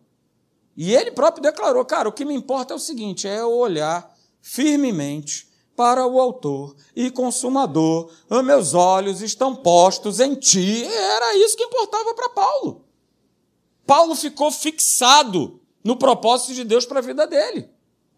E 0.77 0.95
ele 0.95 1.11
próprio 1.11 1.43
declarou: 1.43 1.85
cara, 1.85 2.09
o 2.09 2.13
que 2.13 2.25
me 2.25 2.35
importa 2.35 2.73
é 2.73 2.77
o 2.77 2.81
seguinte, 2.81 3.27
é 3.27 3.41
eu 3.41 3.53
olhar 3.53 4.17
firmemente 4.41 5.49
para 5.75 6.07
o 6.07 6.21
Autor 6.21 6.77
e 6.95 7.11
Consumador. 7.11 8.11
Os 8.29 8.45
meus 8.45 8.75
olhos 8.75 9.21
estão 9.21 9.57
postos 9.57 10.21
em 10.21 10.35
ti. 10.35 10.85
Era 10.85 11.37
isso 11.39 11.57
que 11.57 11.65
importava 11.65 12.15
para 12.15 12.29
Paulo. 12.29 12.85
Paulo 13.87 14.15
ficou 14.15 14.53
fixado 14.53 15.60
no 15.83 15.97
propósito 15.97 16.55
de 16.55 16.65
Deus 16.65 16.85
para 16.85 16.99
a 16.99 17.03
vida 17.03 17.27
dele. 17.27 17.69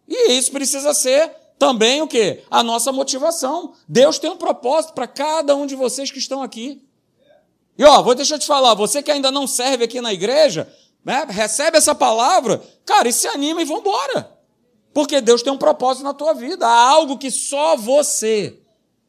E 0.08 0.32
isso 0.32 0.50
precisa 0.50 0.92
ser 0.92 1.30
também 1.58 2.02
o 2.02 2.08
que? 2.08 2.42
A 2.50 2.62
nossa 2.62 2.90
motivação. 2.90 3.74
Deus 3.86 4.18
tem 4.18 4.30
um 4.30 4.36
propósito 4.36 4.94
para 4.94 5.06
cada 5.06 5.54
um 5.54 5.64
de 5.66 5.76
vocês 5.76 6.10
que 6.10 6.18
estão 6.18 6.42
aqui. 6.42 6.82
E 7.78 7.84
ó, 7.84 8.02
vou 8.02 8.14
deixar 8.14 8.38
te 8.38 8.46
falar, 8.46 8.74
você 8.74 9.02
que 9.02 9.10
ainda 9.10 9.30
não 9.30 9.46
serve 9.46 9.84
aqui 9.84 10.00
na 10.00 10.12
igreja, 10.12 10.72
né, 11.04 11.26
recebe 11.28 11.78
essa 11.78 11.94
palavra, 11.94 12.62
cara, 12.84 13.08
e 13.08 13.12
se 13.12 13.26
anima 13.28 13.62
e 13.62 13.64
vambora. 13.64 14.30
Porque 14.92 15.20
Deus 15.20 15.42
tem 15.42 15.52
um 15.52 15.58
propósito 15.58 16.04
na 16.04 16.12
tua 16.12 16.34
vida. 16.34 16.66
Há 16.66 16.90
algo 16.90 17.16
que 17.16 17.30
só 17.30 17.76
você, 17.76 18.58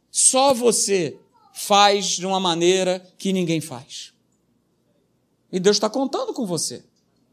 só 0.10 0.54
você 0.54 1.20
faz 1.54 2.06
de 2.06 2.26
uma 2.26 2.40
maneira 2.40 3.06
que 3.18 3.34
ninguém 3.34 3.60
faz. 3.60 4.14
E 5.52 5.60
Deus 5.60 5.76
está 5.76 5.90
contando 5.90 6.34
com 6.34 6.46
você. 6.46 6.84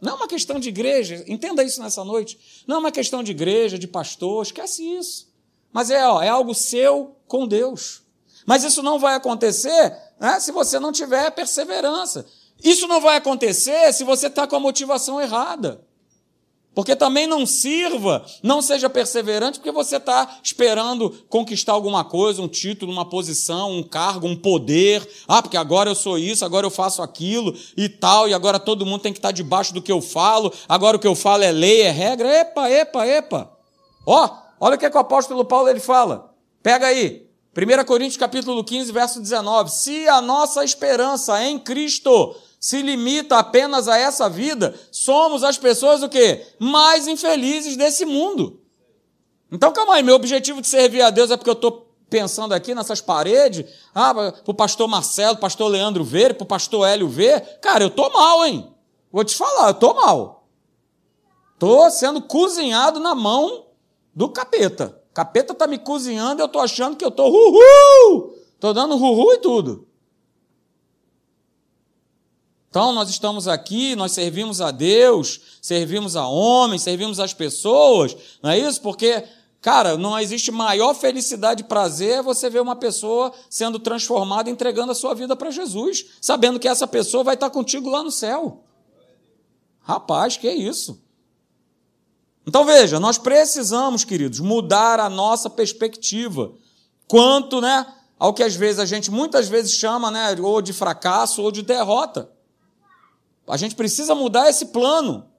Não 0.00 0.12
é 0.12 0.16
uma 0.16 0.28
questão 0.28 0.58
de 0.58 0.68
igreja, 0.68 1.24
entenda 1.28 1.62
isso 1.62 1.82
nessa 1.82 2.04
noite. 2.04 2.64
Não 2.66 2.76
é 2.76 2.78
uma 2.78 2.92
questão 2.92 3.22
de 3.22 3.32
igreja, 3.32 3.78
de 3.78 3.86
pastor, 3.86 4.42
esquece 4.42 4.82
isso. 4.82 5.28
Mas 5.72 5.90
é, 5.90 6.06
ó, 6.06 6.22
é 6.22 6.28
algo 6.28 6.54
seu 6.54 7.16
com 7.26 7.46
Deus. 7.46 8.02
Mas 8.46 8.64
isso 8.64 8.82
não 8.82 8.98
vai 8.98 9.14
acontecer 9.14 9.96
né, 10.18 10.40
se 10.40 10.52
você 10.52 10.78
não 10.80 10.90
tiver 10.90 11.30
perseverança. 11.30 12.26
Isso 12.62 12.86
não 12.86 13.00
vai 13.00 13.16
acontecer 13.16 13.92
se 13.92 14.04
você 14.04 14.26
está 14.26 14.46
com 14.46 14.56
a 14.56 14.60
motivação 14.60 15.20
errada. 15.20 15.84
Porque 16.72 16.94
também 16.94 17.26
não 17.26 17.44
sirva, 17.44 18.24
não 18.42 18.62
seja 18.62 18.88
perseverante, 18.88 19.58
porque 19.58 19.72
você 19.72 19.96
está 19.96 20.38
esperando 20.42 21.10
conquistar 21.28 21.72
alguma 21.72 22.04
coisa, 22.04 22.40
um 22.40 22.46
título, 22.46 22.92
uma 22.92 23.04
posição, 23.04 23.72
um 23.72 23.82
cargo, 23.82 24.28
um 24.28 24.36
poder. 24.36 25.06
Ah, 25.26 25.42
porque 25.42 25.56
agora 25.56 25.90
eu 25.90 25.96
sou 25.96 26.16
isso, 26.16 26.44
agora 26.44 26.64
eu 26.64 26.70
faço 26.70 27.02
aquilo 27.02 27.56
e 27.76 27.88
tal, 27.88 28.28
e 28.28 28.34
agora 28.34 28.60
todo 28.60 28.86
mundo 28.86 29.02
tem 29.02 29.12
que 29.12 29.18
estar 29.18 29.32
debaixo 29.32 29.74
do 29.74 29.82
que 29.82 29.90
eu 29.90 30.00
falo, 30.00 30.52
agora 30.68 30.96
o 30.96 31.00
que 31.00 31.08
eu 31.08 31.16
falo 31.16 31.42
é 31.42 31.50
lei, 31.50 31.82
é 31.82 31.90
regra. 31.90 32.32
Epa, 32.40 32.70
epa, 32.70 33.06
epa. 33.06 33.50
Ó, 34.06 34.30
olha 34.60 34.76
o 34.76 34.78
que, 34.78 34.86
é 34.86 34.90
que 34.90 34.96
o 34.96 35.00
apóstolo 35.00 35.44
Paulo 35.44 35.68
ele 35.68 35.80
fala. 35.80 36.32
Pega 36.62 36.86
aí, 36.86 37.26
1 37.56 37.84
Coríntios 37.84 38.16
capítulo 38.16 38.62
15, 38.62 38.92
verso 38.92 39.20
19. 39.20 39.72
Se 39.72 40.06
a 40.06 40.20
nossa 40.20 40.62
esperança 40.62 41.42
em 41.44 41.58
Cristo 41.58 42.36
se 42.60 42.82
limita 42.82 43.38
apenas 43.38 43.88
a 43.88 43.96
essa 43.96 44.28
vida, 44.28 44.78
somos 44.92 45.42
as 45.42 45.56
pessoas 45.56 46.02
o 46.02 46.10
quê? 46.10 46.46
Mais 46.58 47.08
infelizes 47.08 47.74
desse 47.74 48.04
mundo. 48.04 48.60
Então, 49.50 49.72
calma 49.72 49.94
aí, 49.94 50.02
meu 50.02 50.14
objetivo 50.14 50.60
de 50.60 50.66
servir 50.66 51.00
a 51.00 51.08
Deus 51.08 51.30
é 51.30 51.36
porque 51.38 51.48
eu 51.48 51.54
estou 51.54 51.90
pensando 52.10 52.52
aqui 52.52 52.74
nessas 52.74 53.00
paredes, 53.00 53.64
ah, 53.94 54.12
para 54.12 54.34
o 54.46 54.54
pastor 54.54 54.86
Marcelo, 54.86 55.38
pastor 55.38 55.68
Leandro 55.68 56.04
ver, 56.04 56.34
para 56.34 56.44
o 56.44 56.46
pastor 56.46 56.86
Hélio 56.86 57.08
ver. 57.08 57.58
Cara, 57.60 57.84
eu 57.84 57.88
estou 57.88 58.12
mal, 58.12 58.44
hein? 58.44 58.70
Vou 59.10 59.24
te 59.24 59.34
falar, 59.34 59.68
eu 59.68 59.72
estou 59.72 59.94
mal. 59.94 60.46
Estou 61.54 61.90
sendo 61.90 62.20
cozinhado 62.20 63.00
na 63.00 63.14
mão 63.14 63.66
do 64.14 64.28
capeta. 64.28 65.00
Capeta 65.14 65.52
está 65.52 65.66
me 65.66 65.78
cozinhando 65.78 66.40
e 66.40 66.42
eu 66.42 66.46
estou 66.46 66.60
achando 66.60 66.96
que 66.96 67.04
eu 67.04 67.08
estou 67.08 67.30
uhul! 67.30 68.34
Estou 68.54 68.74
dando 68.74 68.96
uhul 68.96 69.32
e 69.32 69.38
tudo. 69.38 69.88
Então, 72.70 72.92
nós 72.92 73.10
estamos 73.10 73.48
aqui, 73.48 73.96
nós 73.96 74.12
servimos 74.12 74.60
a 74.60 74.70
Deus, 74.70 75.40
servimos 75.60 76.14
a 76.14 76.28
homens, 76.28 76.82
servimos 76.82 77.18
as 77.18 77.34
pessoas, 77.34 78.16
não 78.40 78.50
é 78.50 78.58
isso? 78.60 78.80
Porque, 78.80 79.24
cara, 79.60 79.96
não 79.96 80.16
existe 80.16 80.52
maior 80.52 80.94
felicidade 80.94 81.62
e 81.62 81.66
prazer 81.66 82.22
você 82.22 82.48
ver 82.48 82.62
uma 82.62 82.76
pessoa 82.76 83.32
sendo 83.50 83.80
transformada, 83.80 84.48
entregando 84.48 84.92
a 84.92 84.94
sua 84.94 85.14
vida 85.14 85.34
para 85.34 85.50
Jesus, 85.50 86.06
sabendo 86.20 86.60
que 86.60 86.68
essa 86.68 86.86
pessoa 86.86 87.24
vai 87.24 87.34
estar 87.34 87.50
contigo 87.50 87.90
lá 87.90 88.04
no 88.04 88.10
céu. 88.12 88.62
Rapaz, 89.80 90.36
que 90.36 90.46
é 90.46 90.54
isso? 90.54 91.02
Então 92.46 92.64
veja, 92.64 93.00
nós 93.00 93.18
precisamos, 93.18 94.04
queridos, 94.04 94.38
mudar 94.38 95.00
a 95.00 95.10
nossa 95.10 95.50
perspectiva 95.50 96.52
quanto, 97.08 97.60
né, 97.60 97.84
ao 98.16 98.32
que 98.32 98.44
às 98.44 98.54
vezes 98.54 98.78
a 98.78 98.86
gente 98.86 99.10
muitas 99.10 99.48
vezes 99.48 99.72
chama, 99.72 100.08
né, 100.08 100.36
ou 100.40 100.62
de 100.62 100.72
fracasso 100.72 101.42
ou 101.42 101.50
de 101.50 101.62
derrota. 101.62 102.30
A 103.50 103.56
gente 103.56 103.74
precisa 103.74 104.14
mudar 104.14 104.48
esse 104.48 104.66
plano. 104.66 105.30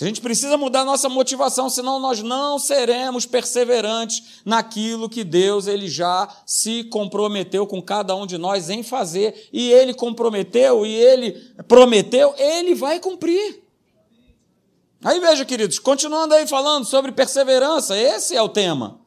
A 0.00 0.04
gente 0.04 0.20
precisa 0.20 0.56
mudar 0.56 0.84
nossa 0.84 1.08
motivação, 1.08 1.68
senão 1.68 1.98
nós 1.98 2.22
não 2.22 2.56
seremos 2.56 3.26
perseverantes 3.26 4.40
naquilo 4.44 5.08
que 5.08 5.24
Deus 5.24 5.66
ele 5.66 5.88
já 5.88 6.28
se 6.46 6.84
comprometeu 6.84 7.66
com 7.66 7.82
cada 7.82 8.14
um 8.14 8.24
de 8.24 8.38
nós 8.38 8.70
em 8.70 8.84
fazer. 8.84 9.48
E 9.52 9.72
ele 9.72 9.92
comprometeu 9.92 10.86
e 10.86 10.94
ele 10.94 11.32
prometeu, 11.66 12.32
ele 12.38 12.76
vai 12.76 13.00
cumprir. 13.00 13.64
Aí 15.02 15.18
veja, 15.18 15.44
queridos, 15.44 15.80
continuando 15.80 16.34
aí 16.34 16.46
falando 16.46 16.84
sobre 16.84 17.10
perseverança, 17.10 17.96
esse 17.96 18.36
é 18.36 18.42
o 18.42 18.48
tema. 18.48 19.00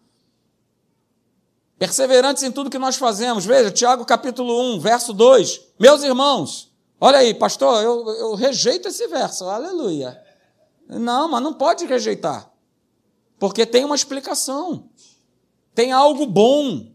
Perseverantes 1.79 2.43
em 2.43 2.51
tudo 2.51 2.69
que 2.69 2.77
nós 2.77 2.97
fazemos. 2.97 3.45
Veja, 3.45 3.71
Tiago 3.71 4.05
capítulo 4.05 4.75
1, 4.75 4.79
verso 4.79 5.13
2. 5.13 5.61
Meus 5.79 6.03
irmãos, 6.03 6.70
Olha 7.03 7.17
aí, 7.17 7.34
pastor, 7.34 7.84
eu, 7.84 8.08
eu 8.10 8.36
rejeito 8.36 8.88
esse 8.88 9.08
verso, 9.08 9.46
aleluia. 9.46 10.22
Não, 10.88 11.27
mas 11.27 11.41
não 11.41 11.51
pode 11.51 11.84
rejeitar, 11.88 12.53
porque 13.39 13.65
tem 13.65 13.84
uma 13.84 13.96
explicação, 13.96 14.88
tem 15.74 15.91
algo 15.91 16.27
bom. 16.27 16.91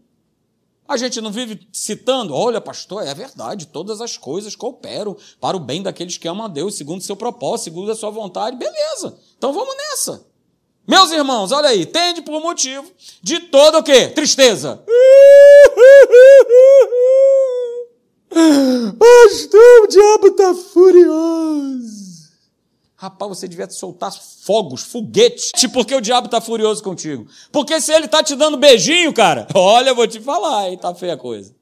A 0.87 0.95
gente 0.95 1.19
não 1.19 1.29
vive 1.29 1.67
citando, 1.73 2.33
olha, 2.33 2.61
pastor, 2.61 3.05
é 3.05 3.13
verdade, 3.13 3.67
todas 3.67 3.99
as 3.99 4.15
coisas 4.15 4.55
cooperam 4.55 5.17
para 5.41 5.57
o 5.57 5.59
bem 5.59 5.83
daqueles 5.83 6.17
que 6.17 6.29
amam 6.29 6.45
a 6.45 6.49
Deus, 6.49 6.75
segundo 6.75 7.01
o 7.01 7.03
seu 7.03 7.17
propósito, 7.17 7.65
segundo 7.65 7.91
a 7.91 7.95
sua 7.95 8.09
vontade, 8.09 8.55
beleza. 8.55 9.19
Então 9.37 9.51
vamos 9.51 9.75
nessa. 9.75 10.25
Meus 10.87 11.11
irmãos, 11.11 11.51
olha 11.51 11.67
aí, 11.67 11.85
tende 11.85 12.21
por 12.21 12.39
motivo 12.39 12.89
de 13.21 13.41
toda 13.41 13.79
o 13.79 13.83
quê? 13.83 14.07
Tristeza. 14.07 14.81
O 18.39 19.87
diabo 19.87 20.27
está 20.27 20.53
furioso. 20.53 21.97
Rapaz, 22.95 23.29
você 23.29 23.47
devia 23.47 23.69
soltar 23.69 24.11
fogos, 24.11 24.81
foguetes, 24.81 25.51
porque 25.71 25.93
o 25.93 26.01
diabo 26.01 26.25
está 26.25 26.41
furioso 26.41 26.81
contigo. 26.83 27.27
Porque 27.51 27.79
se 27.79 27.93
ele 27.93 28.05
está 28.05 28.23
te 28.23 28.35
dando 28.35 28.57
beijinho, 28.57 29.13
cara, 29.13 29.47
olha, 29.53 29.89
eu 29.89 29.95
vou 29.95 30.07
te 30.07 30.19
falar, 30.19 30.69
hein, 30.69 30.77
tá 30.77 30.93
feia 30.95 31.13
a 31.13 31.17
coisa. 31.17 31.55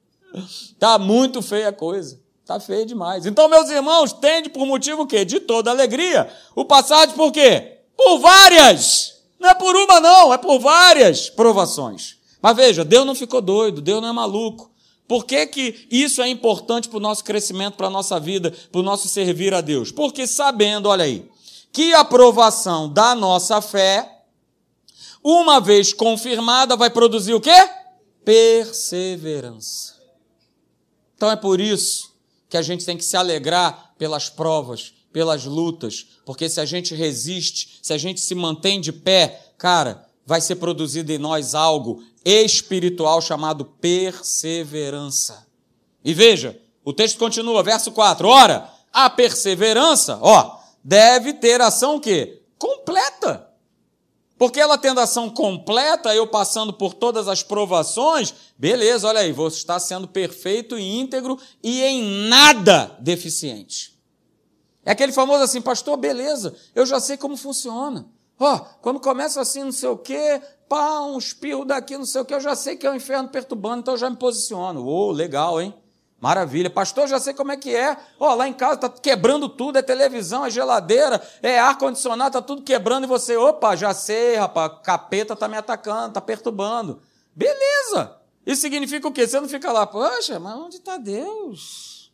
Tá 0.80 0.98
muito 0.98 1.42
feia 1.42 1.70
a 1.70 1.74
coisa. 1.74 2.20
Tá 2.46 2.60
feia 2.60 2.86
demais. 2.86 3.26
Então, 3.26 3.50
meus 3.50 3.70
irmãos, 3.70 4.14
tende 4.14 4.50
por 4.50 4.66
motivo 4.66 5.02
o 5.02 5.08
quê? 5.08 5.26
De 5.26 5.40
toda 5.40 5.72
alegria. 5.72 6.30
O 6.56 6.64
passagem 6.64 7.16
por 7.16 7.32
quê? 7.32 7.80
Por 7.98 8.20
várias. 8.20 9.16
Não 9.40 9.50
é 9.50 9.56
por 9.56 9.76
uma, 9.76 10.00
não, 10.00 10.34
é 10.34 10.38
por 10.38 10.60
várias 10.60 11.30
provações. 11.30 12.18
Mas 12.42 12.56
veja, 12.56 12.86
Deus 12.86 13.06
não 13.06 13.16
ficou 13.16 13.42
doido, 13.42 13.82
Deus 13.82 14.02
não 14.02 14.10
é 14.10 14.14
maluco. 14.14 14.72
Por 15.08 15.26
que, 15.26 15.46
que 15.46 15.88
isso 15.92 16.22
é 16.22 16.28
importante 16.28 16.90
para 16.90 16.98
o 16.98 17.02
nosso 17.02 17.24
crescimento, 17.24 17.76
para 17.76 17.88
a 17.88 17.92
nossa 17.92 18.20
vida, 18.20 18.52
para 18.72 18.82
o 18.82 18.84
nosso 18.84 19.08
servir 19.08 19.54
a 19.54 19.62
Deus? 19.62 19.92
Porque 19.92 20.26
sabendo, 20.26 20.90
olha 20.90 21.06
aí, 21.06 21.30
que 21.72 21.94
a 21.94 22.00
aprovação 22.00 22.92
da 22.92 23.14
nossa 23.14 23.62
fé, 23.62 24.24
uma 25.24 25.60
vez 25.60 25.94
confirmada, 25.94 26.76
vai 26.76 26.90
produzir 26.90 27.34
o 27.34 27.42
quê? 27.42 27.70
Perseverança. 28.24 29.96
Então 31.16 31.30
é 31.30 31.36
por 31.36 31.60
isso 31.62 32.14
que 32.50 32.58
a 32.58 32.62
gente 32.62 32.86
tem 32.86 32.98
que 32.98 33.06
se 33.06 33.16
alegrar 33.16 33.94
pelas 33.98 34.30
provas, 34.30 34.94
pelas 35.12 35.46
lutas, 35.46 36.08
porque 36.26 36.50
se 36.50 36.60
a 36.60 36.66
gente 36.66 36.96
resiste, 36.96 37.80
se 37.82 37.94
a 37.94 37.98
gente 37.98 38.20
se 38.20 38.34
mantém 38.34 38.82
de 38.82 38.92
pé, 38.92 39.54
cara, 39.58 40.08
vai 40.26 40.42
ser 40.42 40.56
produzido 40.56 41.12
em 41.12 41.18
nós 41.18 41.54
algo 41.54 42.04
espiritual 42.26 43.22
chamado 43.22 43.64
perseverança. 43.64 45.46
E 46.04 46.14
veja, 46.14 46.60
o 46.84 46.92
texto 46.92 47.20
continua, 47.20 47.62
verso 47.62 47.92
4. 47.92 48.28
Ora, 48.28 48.70
a 48.92 49.10
perseverança, 49.10 50.18
ó, 50.22 50.58
deve 50.84 51.34
ter 51.34 51.62
ação 51.62 51.98
o 51.98 52.00
quê? 52.00 52.42
Completa. 52.58 53.50
Porque 54.38 54.60
ela 54.60 54.78
tendo 54.78 55.00
ação 55.00 55.30
completa, 55.30 56.14
eu 56.14 56.28
passando 56.28 56.74
por 56.74 56.94
todas 56.94 57.28
as 57.28 57.42
provações, 57.42 58.34
beleza, 58.58 59.08
olha 59.08 59.22
aí, 59.22 59.32
vou 59.32 59.48
estar 59.48 59.80
sendo 59.80 60.08
perfeito 60.08 60.78
e 60.78 61.00
íntegro 61.00 61.40
e 61.64 61.82
em 61.84 62.28
nada 62.28 62.98
deficiente. 63.00 63.98
É 64.84 64.92
aquele 64.92 65.14
famoso 65.14 65.44
assim, 65.44 65.62
pastor, 65.62 65.96
beleza, 65.98 66.54
eu 66.76 66.86
já 66.86 67.00
sei 67.00 67.16
como 67.16 67.38
funciona. 67.38 68.06
Ó, 68.38 68.60
quando 68.82 69.00
começa 69.00 69.40
assim, 69.40 69.64
não 69.64 69.72
sei 69.72 69.88
o 69.88 69.98
quê, 69.98 70.42
pá, 70.68 71.02
um 71.02 71.18
espirro 71.18 71.66
daqui, 71.66 71.98
não 71.98 72.06
sei 72.06 72.22
o 72.22 72.26
quê, 72.26 72.34
eu 72.34 72.42
já 72.42 72.56
sei 72.56 72.76
que 72.76 72.86
é 72.86 72.92
o 72.92 72.96
inferno 72.96 73.30
perturbando, 73.30 73.80
então 73.80 73.94
eu 73.94 73.98
já 73.98 74.10
me 74.10 74.16
posiciono. 74.18 74.86
Ô, 74.86 75.08
oh, 75.08 75.12
legal, 75.12 75.62
hein? 75.62 75.74
Maravilha. 76.20 76.70
Pastor, 76.70 77.08
já 77.08 77.20
sei 77.20 77.34
como 77.34 77.52
é 77.52 77.58
que 77.58 77.76
é. 77.76 77.96
Ó, 78.20 78.34
lá 78.34 78.48
em 78.48 78.54
casa 78.54 78.78
tá 78.78 78.90
quebrando 78.90 79.48
tudo, 79.48 79.78
é 79.78 79.82
televisão, 79.82 80.46
é 80.46 80.50
geladeira, 80.50 81.22
é 81.42 81.60
ar-condicionado, 81.60 82.34
tá 82.34 82.42
tudo 82.42 82.64
quebrando 82.64 83.04
e 83.04 83.08
você, 83.08 83.38
opa, 83.38 83.76
já 83.76 83.94
sei, 83.94 84.36
rapaz, 84.36 84.72
capeta 84.84 85.36
tá 85.36 85.48
me 85.48 85.58
atacando, 85.58 86.14
tá 86.14 86.22
perturbando. 86.22 87.02
Beleza. 87.36 88.18
Isso 88.46 88.62
significa 88.62 89.08
o 89.08 89.12
quê? 89.12 89.28
Você 89.28 89.40
não 89.40 89.50
fica 89.50 89.72
lá, 89.72 89.86
poxa, 89.86 90.40
mas 90.40 90.56
onde 90.56 90.78
está 90.78 90.98
Deus? 90.98 92.12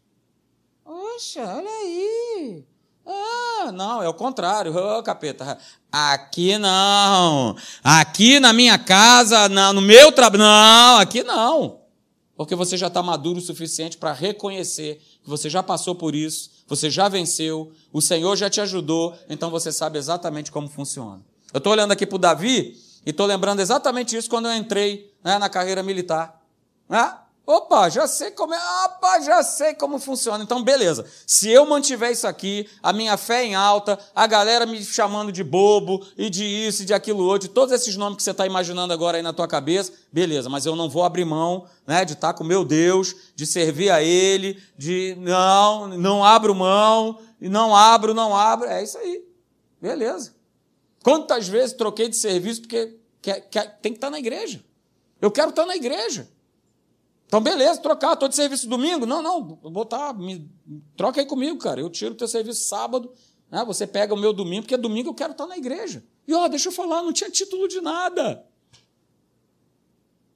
Poxa, 0.84 1.41
olha 1.41 1.70
aí. 1.70 2.65
Ah, 3.12 3.72
não, 3.72 4.01
é 4.01 4.10
o 4.10 4.13
contrário. 4.13 4.74
Oh, 4.75 5.03
capeta. 5.03 5.58
Aqui 5.91 6.58
não. 6.58 7.56
Aqui 7.84 8.39
na 8.39 8.53
minha 8.53 8.77
casa, 8.77 9.50
no 9.50 9.82
meu 9.82 10.12
trabalho. 10.12 10.44
Não, 10.44 10.98
aqui 10.98 11.24
não. 11.24 11.82
Porque 12.36 12.56
você 12.56 12.75
já 12.75 12.88
está 12.88 13.03
maduro 13.03 13.38
o 13.38 13.41
suficiente 13.41 13.98
para 13.98 14.13
reconhecer 14.13 15.00
que 15.24 15.30
você 15.30 15.50
já 15.50 15.62
passou 15.62 15.94
por 15.94 16.15
isso, 16.15 16.50
você 16.68 16.89
já 16.89 17.08
venceu, 17.08 17.72
o 17.94 18.01
Senhor 18.01 18.36
já 18.36 18.50
te 18.50 18.60
ajudou, 18.62 19.15
então 19.30 19.51
você 19.51 19.72
sabe 19.72 20.00
exatamente 20.00 20.51
como 20.51 20.68
funciona. 20.68 21.22
Eu 21.53 21.60
estou 21.60 21.74
olhando 21.74 21.91
aqui 21.91 22.06
para 22.06 22.15
o 22.15 22.20
Davi 22.20 22.77
e 23.06 23.12
estou 23.12 23.27
lembrando 23.27 23.60
exatamente 23.60 24.15
isso 24.15 24.30
quando 24.30 24.48
eu 24.48 24.56
entrei 24.56 25.13
né, 25.24 25.38
na 25.38 25.50
carreira 25.50 25.84
militar. 25.84 26.41
Né? 26.89 27.13
Opa, 27.45 27.89
já 27.89 28.07
sei 28.07 28.31
como 28.31 28.53
é. 28.53 28.86
Opa, 28.86 29.19
já 29.19 29.41
sei 29.43 29.74
como 29.74 30.00
funciona. 30.00 30.43
Então, 30.43 30.63
beleza. 30.63 31.05
Se 31.25 31.50
eu 31.50 31.65
mantiver 31.65 32.12
isso 32.12 32.27
aqui, 32.27 32.69
a 32.83 32.93
minha 32.93 33.17
fé 33.17 33.43
em 33.43 33.55
alta, 33.55 33.98
a 34.15 34.27
galera 34.27 34.65
me 34.65 34.81
chamando 34.83 35.31
de 35.31 35.43
bobo 35.43 36.05
e 36.15 36.29
de 36.29 36.45
isso 36.45 36.83
e 36.83 36.86
de 36.86 36.93
aquilo 36.93 37.24
outro, 37.24 37.48
de 37.48 37.53
todos 37.53 37.74
esses 37.74 37.95
nomes 37.98 38.17
que 38.17 38.24
você 38.24 38.31
está 38.31 38.45
imaginando 38.45 38.93
agora 38.93 39.17
aí 39.17 39.24
na 39.24 39.33
tua 39.33 39.48
cabeça, 39.48 39.91
beleza, 40.12 40.50
mas 40.50 40.65
eu 40.65 40.75
não 40.75 40.88
vou 40.88 41.03
abrir 41.03 41.25
mão 41.25 41.65
né, 41.86 42.05
de 42.05 42.13
estar 42.13 42.33
com 42.33 42.43
meu 42.43 42.63
Deus, 42.63 43.15
de 43.36 43.45
servir 43.48 43.89
a 43.89 44.03
Ele, 44.03 44.62
de 44.77 45.17
não, 45.19 45.88
não 45.88 46.24
abro 46.24 46.53
mão, 46.53 47.19
não 47.39 47.75
abro, 47.75 48.13
não 48.13 48.36
abro. 48.36 48.67
É 48.67 48.83
isso 48.83 48.98
aí. 49.00 49.25
Beleza. 49.81 50.36
Quantas 51.03 51.48
vezes 51.48 51.75
troquei 51.75 52.07
de 52.07 52.15
serviço 52.15 52.62
porque 52.62 52.98
quer, 53.19 53.41
quer, 53.49 53.80
tem 53.82 53.91
que 53.91 53.97
estar 53.97 54.12
na 54.12 54.19
igreja? 54.19 54.63
Eu 55.19 55.32
quero 55.32 55.49
estar 55.49 55.65
na 55.65 55.75
igreja. 55.75 56.30
Então, 57.32 57.39
beleza, 57.39 57.80
trocar, 57.80 58.12
estou 58.12 58.28
de 58.28 58.36
serviço 58.36 58.67
domingo? 58.67 59.06
Não, 59.06 59.22
não, 59.22 59.41
botar, 59.41 60.13
me, 60.13 60.52
troca 60.98 61.22
aí 61.22 61.26
comigo, 61.26 61.58
cara. 61.58 61.80
Eu 61.80 61.89
tiro 61.89 62.13
o 62.13 62.17
teu 62.17 62.28
serviço 62.28 62.67
sábado, 62.67 63.10
né? 63.50 63.63
você 63.63 63.88
pega 63.88 64.13
o 64.13 64.17
meu 64.17 64.34
domingo, 64.34 64.63
porque 64.63 64.76
domingo 64.76 65.12
eu 65.12 65.13
quero 65.13 65.32
estar 65.32 65.48
na 65.48 65.58
igreja. 65.58 66.04
E 66.28 66.34
ó, 66.34 66.50
deixa 66.50 66.67
eu 66.67 66.74
falar, 66.74 67.02
não 67.02 67.13
tinha 67.13 67.32
título 67.32 67.70
de 67.70 67.80
nada. 67.80 68.46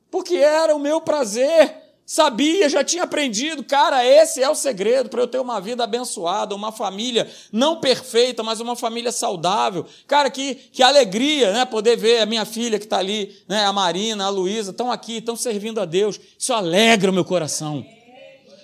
Porque 0.09 0.37
era 0.37 0.73
o 0.73 0.79
meu 0.79 1.01
prazer 1.01 1.84
Sabia, 2.05 2.69
já 2.69 2.83
tinha 2.83 3.03
aprendido. 3.03 3.63
Cara, 3.63 4.05
esse 4.05 4.41
é 4.41 4.47
o 4.47 4.53
segredo 4.53 5.09
para 5.09 5.21
eu 5.21 5.27
ter 5.27 5.39
uma 5.39 5.59
vida 5.59 5.83
abençoada, 5.83 6.53
uma 6.53 6.71
família 6.71 7.27
não 7.51 7.79
perfeita, 7.79 8.43
mas 8.43 8.59
uma 8.59 8.75
família 8.75 9.11
saudável. 9.11 9.87
Cara, 10.05 10.29
que, 10.29 10.53
que 10.53 10.83
alegria, 10.83 11.51
né? 11.51 11.65
Poder 11.65 11.97
ver 11.97 12.21
a 12.21 12.25
minha 12.27 12.45
filha 12.45 12.77
que 12.77 12.85
está 12.85 12.99
ali, 12.99 13.35
né? 13.47 13.65
A 13.65 13.73
Marina, 13.73 14.25
a 14.25 14.29
Luísa, 14.29 14.69
estão 14.69 14.91
aqui, 14.91 15.17
estão 15.17 15.35
servindo 15.35 15.81
a 15.81 15.85
Deus. 15.85 16.19
Isso 16.37 16.53
alegra 16.53 17.09
o 17.09 17.13
meu 17.13 17.25
coração. 17.25 17.83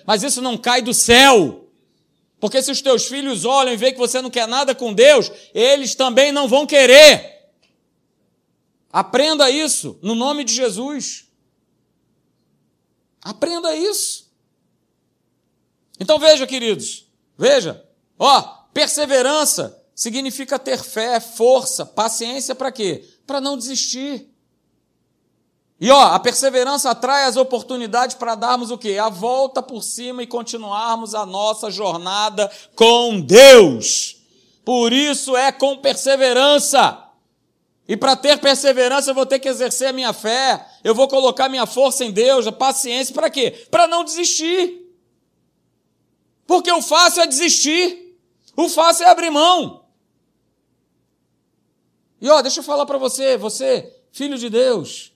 Mas 0.06 0.22
isso 0.22 0.40
não 0.40 0.56
cai 0.56 0.80
do 0.80 0.94
céu. 0.94 1.68
Porque 2.38 2.62
se 2.62 2.70
os 2.70 2.80
teus 2.80 3.06
filhos 3.06 3.44
olham 3.44 3.72
e 3.72 3.76
veem 3.76 3.92
que 3.92 3.98
você 3.98 4.22
não 4.22 4.30
quer 4.30 4.46
nada 4.46 4.72
com 4.72 4.92
Deus, 4.92 5.32
eles 5.52 5.96
também 5.96 6.30
não 6.30 6.46
vão 6.46 6.64
querer. 6.64 7.50
Aprenda 8.92 9.50
isso 9.50 9.98
no 10.00 10.14
nome 10.14 10.44
de 10.44 10.54
Jesus. 10.54 11.31
Aprenda 13.22 13.74
isso. 13.74 14.30
Então 16.00 16.18
veja, 16.18 16.46
queridos, 16.46 17.06
veja, 17.38 17.84
ó, 18.18 18.42
perseverança 18.74 19.80
significa 19.94 20.58
ter 20.58 20.82
fé, 20.82 21.20
força, 21.20 21.86
paciência 21.86 22.54
para 22.54 22.72
quê? 22.72 23.08
Para 23.26 23.40
não 23.40 23.56
desistir. 23.56 24.28
E 25.78 25.90
ó, 25.90 26.00
a 26.00 26.18
perseverança 26.18 26.90
atrai 26.90 27.24
as 27.24 27.36
oportunidades 27.36 28.14
para 28.14 28.34
darmos 28.34 28.70
o 28.70 28.78
quê? 28.78 28.98
A 28.98 29.08
volta 29.08 29.62
por 29.62 29.82
cima 29.82 30.22
e 30.22 30.26
continuarmos 30.28 31.14
a 31.14 31.26
nossa 31.26 31.70
jornada 31.70 32.50
com 32.74 33.20
Deus. 33.20 34.22
Por 34.64 34.92
isso 34.92 35.36
é 35.36 35.50
com 35.50 35.76
perseverança. 35.78 37.02
E 37.88 37.96
para 37.96 38.14
ter 38.14 38.38
perseverança, 38.38 39.10
eu 39.10 39.14
vou 39.14 39.26
ter 39.26 39.40
que 39.40 39.48
exercer 39.48 39.88
a 39.88 39.92
minha 39.92 40.12
fé, 40.12 40.64
eu 40.84 40.94
vou 40.94 41.08
colocar 41.08 41.48
minha 41.48 41.66
força 41.66 42.04
em 42.04 42.10
Deus, 42.10 42.46
a 42.46 42.52
paciência, 42.52 43.14
para 43.14 43.30
quê? 43.30 43.66
Para 43.70 43.86
não 43.86 44.04
desistir. 44.04 44.82
Porque 46.46 46.70
o 46.70 46.82
fácil 46.82 47.22
é 47.22 47.26
desistir, 47.26 48.16
o 48.56 48.68
fácil 48.68 49.06
é 49.06 49.10
abrir 49.10 49.30
mão. 49.30 49.84
E 52.20 52.28
ó, 52.28 52.40
deixa 52.42 52.60
eu 52.60 52.64
falar 52.64 52.86
para 52.86 52.98
você, 52.98 53.36
você, 53.36 53.96
filho 54.12 54.38
de 54.38 54.48
Deus, 54.48 55.12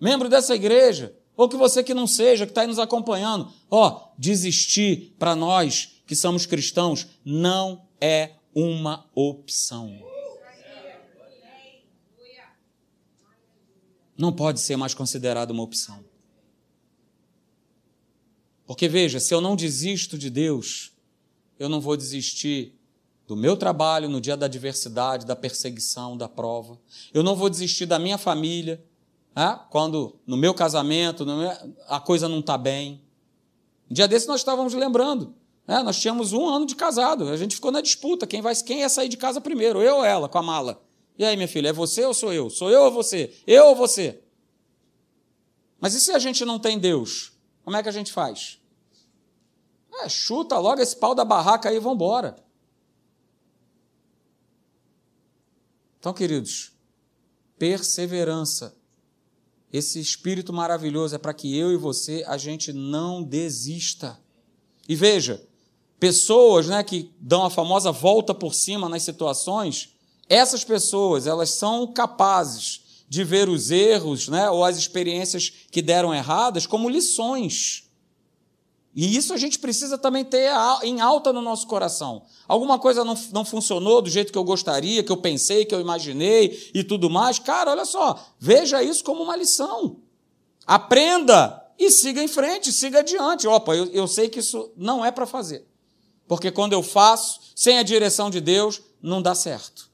membro 0.00 0.28
dessa 0.28 0.54
igreja, 0.54 1.14
ou 1.36 1.48
que 1.48 1.56
você 1.56 1.82
que 1.82 1.92
não 1.92 2.06
seja, 2.06 2.46
que 2.46 2.50
está 2.52 2.62
aí 2.62 2.66
nos 2.66 2.78
acompanhando, 2.78 3.52
ó, 3.70 4.08
desistir 4.16 5.14
para 5.18 5.34
nós 5.36 6.00
que 6.06 6.16
somos 6.16 6.46
cristãos 6.46 7.06
não 7.24 7.86
é 8.00 8.32
uma 8.54 9.04
opção. 9.14 10.15
Não 14.16 14.32
pode 14.32 14.60
ser 14.60 14.76
mais 14.76 14.94
considerado 14.94 15.50
uma 15.50 15.62
opção. 15.62 16.04
Porque 18.66 18.88
veja, 18.88 19.20
se 19.20 19.32
eu 19.32 19.40
não 19.40 19.54
desisto 19.54 20.18
de 20.18 20.28
Deus, 20.28 20.92
eu 21.58 21.68
não 21.68 21.80
vou 21.80 21.96
desistir 21.96 22.74
do 23.26 23.36
meu 23.36 23.56
trabalho 23.56 24.08
no 24.08 24.20
dia 24.20 24.36
da 24.36 24.46
adversidade, 24.46 25.26
da 25.26 25.36
perseguição, 25.36 26.16
da 26.16 26.28
prova. 26.28 26.78
Eu 27.12 27.22
não 27.22 27.34
vou 27.34 27.48
desistir 27.48 27.86
da 27.86 27.98
minha 27.98 28.18
família, 28.18 28.82
né? 29.34 29.58
quando 29.70 30.16
no 30.26 30.36
meu 30.36 30.54
casamento 30.54 31.24
no 31.24 31.36
meu, 31.38 31.50
a 31.88 32.00
coisa 32.00 32.28
não 32.28 32.40
está 32.40 32.56
bem. 32.56 33.00
Um 33.90 33.94
dia 33.94 34.08
desse 34.08 34.26
nós 34.26 34.40
estávamos 34.40 34.74
lembrando. 34.74 35.34
Né? 35.66 35.82
Nós 35.82 35.98
tínhamos 36.00 36.32
um 36.32 36.48
ano 36.48 36.66
de 36.66 36.76
casado, 36.76 37.28
a 37.28 37.36
gente 37.36 37.56
ficou 37.56 37.72
na 37.72 37.80
disputa, 37.80 38.26
quem, 38.26 38.40
vai, 38.40 38.54
quem 38.56 38.80
ia 38.80 38.88
sair 38.88 39.08
de 39.08 39.16
casa 39.16 39.40
primeiro, 39.40 39.82
eu 39.82 39.96
ou 39.96 40.04
ela, 40.04 40.28
com 40.28 40.38
a 40.38 40.42
mala. 40.42 40.85
E 41.18 41.24
aí, 41.24 41.36
minha 41.36 41.48
filha, 41.48 41.68
é 41.68 41.72
você 41.72 42.04
ou 42.04 42.12
sou 42.12 42.32
eu? 42.32 42.50
Sou 42.50 42.70
eu 42.70 42.82
ou 42.82 42.90
você? 42.90 43.34
Eu 43.46 43.66
ou 43.66 43.74
você? 43.74 44.22
Mas 45.80 45.94
e 45.94 46.00
se 46.00 46.12
a 46.12 46.18
gente 46.18 46.44
não 46.44 46.58
tem 46.58 46.78
Deus? 46.78 47.32
Como 47.64 47.76
é 47.76 47.82
que 47.82 47.88
a 47.88 47.92
gente 47.92 48.12
faz? 48.12 48.60
É, 50.02 50.08
chuta 50.08 50.58
logo 50.58 50.80
esse 50.80 50.96
pau 50.96 51.14
da 51.14 51.24
barraca 51.24 51.68
aí 51.68 51.76
e 51.76 51.80
vambora. 51.80 52.36
Então, 55.98 56.12
queridos, 56.12 56.72
perseverança. 57.58 58.76
Esse 59.72 59.98
espírito 59.98 60.52
maravilhoso 60.52 61.14
é 61.14 61.18
para 61.18 61.34
que 61.34 61.56
eu 61.56 61.72
e 61.72 61.76
você 61.76 62.22
a 62.26 62.36
gente 62.36 62.72
não 62.72 63.22
desista. 63.22 64.20
E 64.88 64.94
veja, 64.94 65.44
pessoas, 65.98 66.68
né, 66.68 66.84
que 66.84 67.12
dão 67.18 67.44
a 67.44 67.50
famosa 67.50 67.90
volta 67.90 68.32
por 68.32 68.54
cima 68.54 68.88
nas 68.88 69.02
situações, 69.02 69.95
essas 70.28 70.64
pessoas, 70.64 71.26
elas 71.26 71.50
são 71.50 71.86
capazes 71.86 73.04
de 73.08 73.22
ver 73.22 73.48
os 73.48 73.70
erros 73.70 74.28
né, 74.28 74.50
ou 74.50 74.64
as 74.64 74.76
experiências 74.76 75.52
que 75.70 75.80
deram 75.80 76.14
erradas 76.14 76.66
como 76.66 76.88
lições. 76.88 77.84
E 78.94 79.14
isso 79.14 79.34
a 79.34 79.36
gente 79.36 79.58
precisa 79.58 79.98
também 79.98 80.24
ter 80.24 80.50
em 80.82 81.02
alta 81.02 81.30
no 81.30 81.42
nosso 81.42 81.66
coração. 81.66 82.22
Alguma 82.48 82.78
coisa 82.78 83.04
não, 83.04 83.14
não 83.30 83.44
funcionou 83.44 84.00
do 84.00 84.08
jeito 84.08 84.32
que 84.32 84.38
eu 84.38 84.42
gostaria, 84.42 85.02
que 85.02 85.12
eu 85.12 85.18
pensei, 85.18 85.66
que 85.66 85.74
eu 85.74 85.80
imaginei 85.82 86.70
e 86.72 86.82
tudo 86.82 87.10
mais. 87.10 87.38
Cara, 87.38 87.72
olha 87.72 87.84
só, 87.84 88.18
veja 88.38 88.82
isso 88.82 89.04
como 89.04 89.22
uma 89.22 89.36
lição. 89.36 89.98
Aprenda 90.66 91.62
e 91.78 91.90
siga 91.90 92.22
em 92.22 92.28
frente, 92.28 92.72
siga 92.72 93.00
adiante. 93.00 93.46
Opa, 93.46 93.76
eu, 93.76 93.84
eu 93.92 94.08
sei 94.08 94.30
que 94.30 94.40
isso 94.40 94.72
não 94.74 95.04
é 95.04 95.10
para 95.10 95.26
fazer. 95.26 95.66
Porque 96.26 96.50
quando 96.50 96.72
eu 96.72 96.82
faço, 96.82 97.38
sem 97.54 97.78
a 97.78 97.82
direção 97.82 98.30
de 98.30 98.40
Deus, 98.40 98.80
não 99.02 99.20
dá 99.20 99.34
certo. 99.34 99.90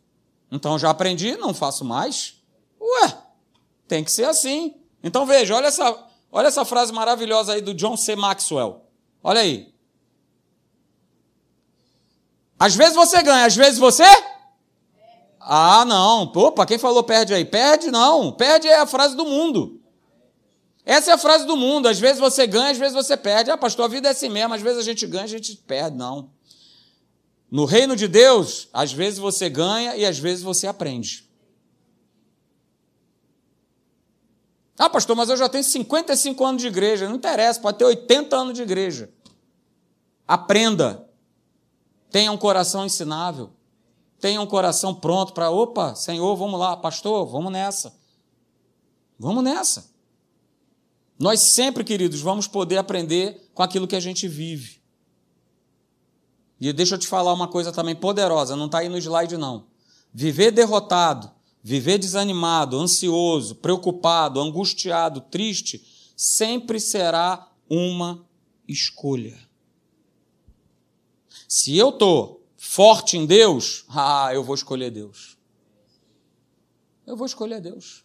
Então 0.53 0.79
já 0.79 0.91
aprendi, 0.91 1.35
não 1.39 1.55
faço 1.55 1.83
mais. 1.83 2.35
Ué, 2.79 3.17
tem 3.89 4.05
que 4.05 4.13
ser 4.13 4.27
assim. 4.27 4.75
Então 5.03 5.25
veja, 5.25 5.57
olha 5.57 5.69
essa, 5.69 5.99
olha 6.31 6.49
essa 6.49 6.63
frase 6.67 6.93
maravilhosa 6.93 7.55
aí 7.55 7.63
do 7.63 7.73
John 7.73 7.97
C. 7.97 8.15
Maxwell. 8.15 8.85
Olha 9.25 9.41
aí. 9.41 9.73
Às 12.59 12.75
vezes 12.75 12.95
você 12.95 13.23
ganha, 13.23 13.47
às 13.47 13.57
vezes 13.57 13.79
você. 13.79 14.05
Ah, 15.41 15.87
não. 15.87 16.25
Opa, 16.25 16.67
quem 16.67 16.79
falou 16.79 17.03
perde 17.03 17.33
aí? 17.33 17.47
Perde 17.47 17.91
não. 17.91 18.31
Perde 18.31 18.69
é 18.69 18.79
a 18.79 18.87
frase 18.87 19.17
do 19.17 19.25
mundo. 19.25 19.81
Essa 20.85 21.13
é 21.13 21.15
a 21.15 21.19
frase 21.19 21.47
do 21.47 21.57
mundo. 21.57 21.89
Às 21.89 21.99
vezes 21.99 22.21
você 22.21 22.47
ganha, 22.47 22.73
às 22.73 22.79
vezes 22.79 22.95
você 22.95 23.17
perde. 23.17 23.51
Ah, 23.51 23.57
pastor, 23.57 23.87
a 23.87 23.89
vida 23.89 24.09
é 24.09 24.11
assim 24.11 24.29
mesmo. 24.29 24.53
Às 24.53 24.61
vezes 24.61 24.79
a 24.79 24.83
gente 24.83 25.07
ganha, 25.07 25.25
a 25.25 25.29
gente 25.29 25.57
perde. 25.57 25.97
Não. 25.97 26.31
No 27.53 27.67
reino 27.67 27.95
de 27.95 28.09
Deus, 28.09 28.71
às 28.73 28.95
vezes 28.95 29.19
você 29.19 29.51
ganha 29.51 29.95
e 29.95 30.07
às 30.07 30.19
vezes 30.19 30.43
você 30.43 30.67
aprende. 30.67 31.31
Ah, 34.79 34.89
pastor, 34.89 35.15
mas 35.15 35.29
eu 35.29 35.37
já 35.37 35.51
tenho 35.51 35.63
55 35.63 36.43
anos 36.47 36.63
de 36.63 36.69
igreja. 36.69 37.07
Não 37.07 37.17
interessa, 37.17 37.61
pode 37.61 37.77
ter 37.77 37.85
80 37.85 38.35
anos 38.35 38.55
de 38.55 38.63
igreja. 38.63 39.13
Aprenda. 40.27 41.07
Tenha 42.11 42.33
um 42.33 42.39
coração 42.39 42.87
ensinável. 42.87 43.51
Tenha 44.19 44.41
um 44.41 44.47
coração 44.47 44.95
pronto 44.95 45.35
para, 45.35 45.51
opa, 45.51 45.95
Senhor, 45.95 46.35
vamos 46.35 46.59
lá, 46.59 46.75
pastor, 46.75 47.27
vamos 47.27 47.53
nessa. 47.53 47.95
Vamos 49.19 49.45
nessa. 49.45 49.93
Nós 51.19 51.41
sempre, 51.41 51.85
queridos, 51.85 52.23
vamos 52.23 52.49
poder 52.49 52.79
aprender 52.79 53.51
com 53.53 53.63
aquilo 53.63 53.87
que 53.87 53.97
a 53.97 54.01
gente 54.01 54.27
vive. 54.27 54.82
E 56.69 56.73
deixa 56.73 56.95
eu 56.95 56.99
te 56.99 57.07
falar 57.07 57.33
uma 57.33 57.49
coisa 57.49 57.73
também 57.73 57.95
poderosa, 57.95 58.57
não 58.57 58.67
está 58.67 58.79
aí 58.79 58.89
no 58.89 58.97
slide, 58.97 59.37
não. 59.37 59.67
Viver 60.15 60.51
derrotado 60.51 61.31
Viver 61.63 61.97
desanimado, 61.97 62.77
ansioso, 62.79 63.55
preocupado, 63.55 64.41
angustiado, 64.41 65.21
triste, 65.21 65.87
sempre 66.17 66.81
será 66.81 67.49
uma 67.71 68.27
escolha. 68.67 69.39
Se 71.47 71.77
eu 71.77 71.91
estou 71.91 72.45
forte 72.57 73.17
em 73.17 73.27
Deus, 73.27 73.85
ah, 73.95 74.31
eu 74.35 74.43
vou 74.43 74.57
escolher 74.57 74.91
Deus. 74.91 75.39
Eu 77.07 77.17
vou 77.17 77.27
escolher 77.27 77.61
Deus. 77.61 78.05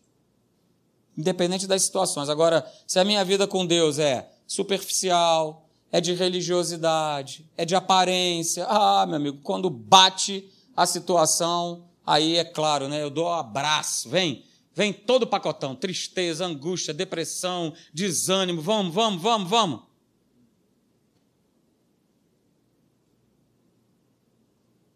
Independente 1.17 1.65
das 1.65 1.81
situações. 1.81 2.29
Agora, 2.29 2.71
se 2.85 2.99
a 2.99 3.03
minha 3.03 3.25
vida 3.25 3.47
com 3.47 3.65
Deus 3.65 3.97
é 3.97 4.31
superficial, 4.45 5.66
é 5.91 6.01
de 6.01 6.13
religiosidade, 6.13 7.45
é 7.57 7.65
de 7.65 7.75
aparência, 7.75 8.65
ah, 8.67 9.05
meu 9.05 9.15
amigo, 9.15 9.39
quando 9.41 9.69
bate 9.69 10.49
a 10.75 10.85
situação, 10.85 11.87
Aí 12.07 12.37
é 12.37 12.45
claro, 12.45 12.87
né? 12.87 13.03
Eu 13.03 13.09
dou 13.09 13.27
um 13.27 13.33
abraço, 13.33 14.09
vem, 14.09 14.45
vem 14.73 14.93
todo 14.93 15.23
o 15.23 15.27
pacotão, 15.27 15.75
tristeza, 15.75 16.45
angústia, 16.45 16.93
depressão, 16.93 17.75
desânimo, 17.93 18.61
vamos, 18.61 18.93
vamos, 18.93 19.21
vamos, 19.21 19.49
vamos. 19.49 19.81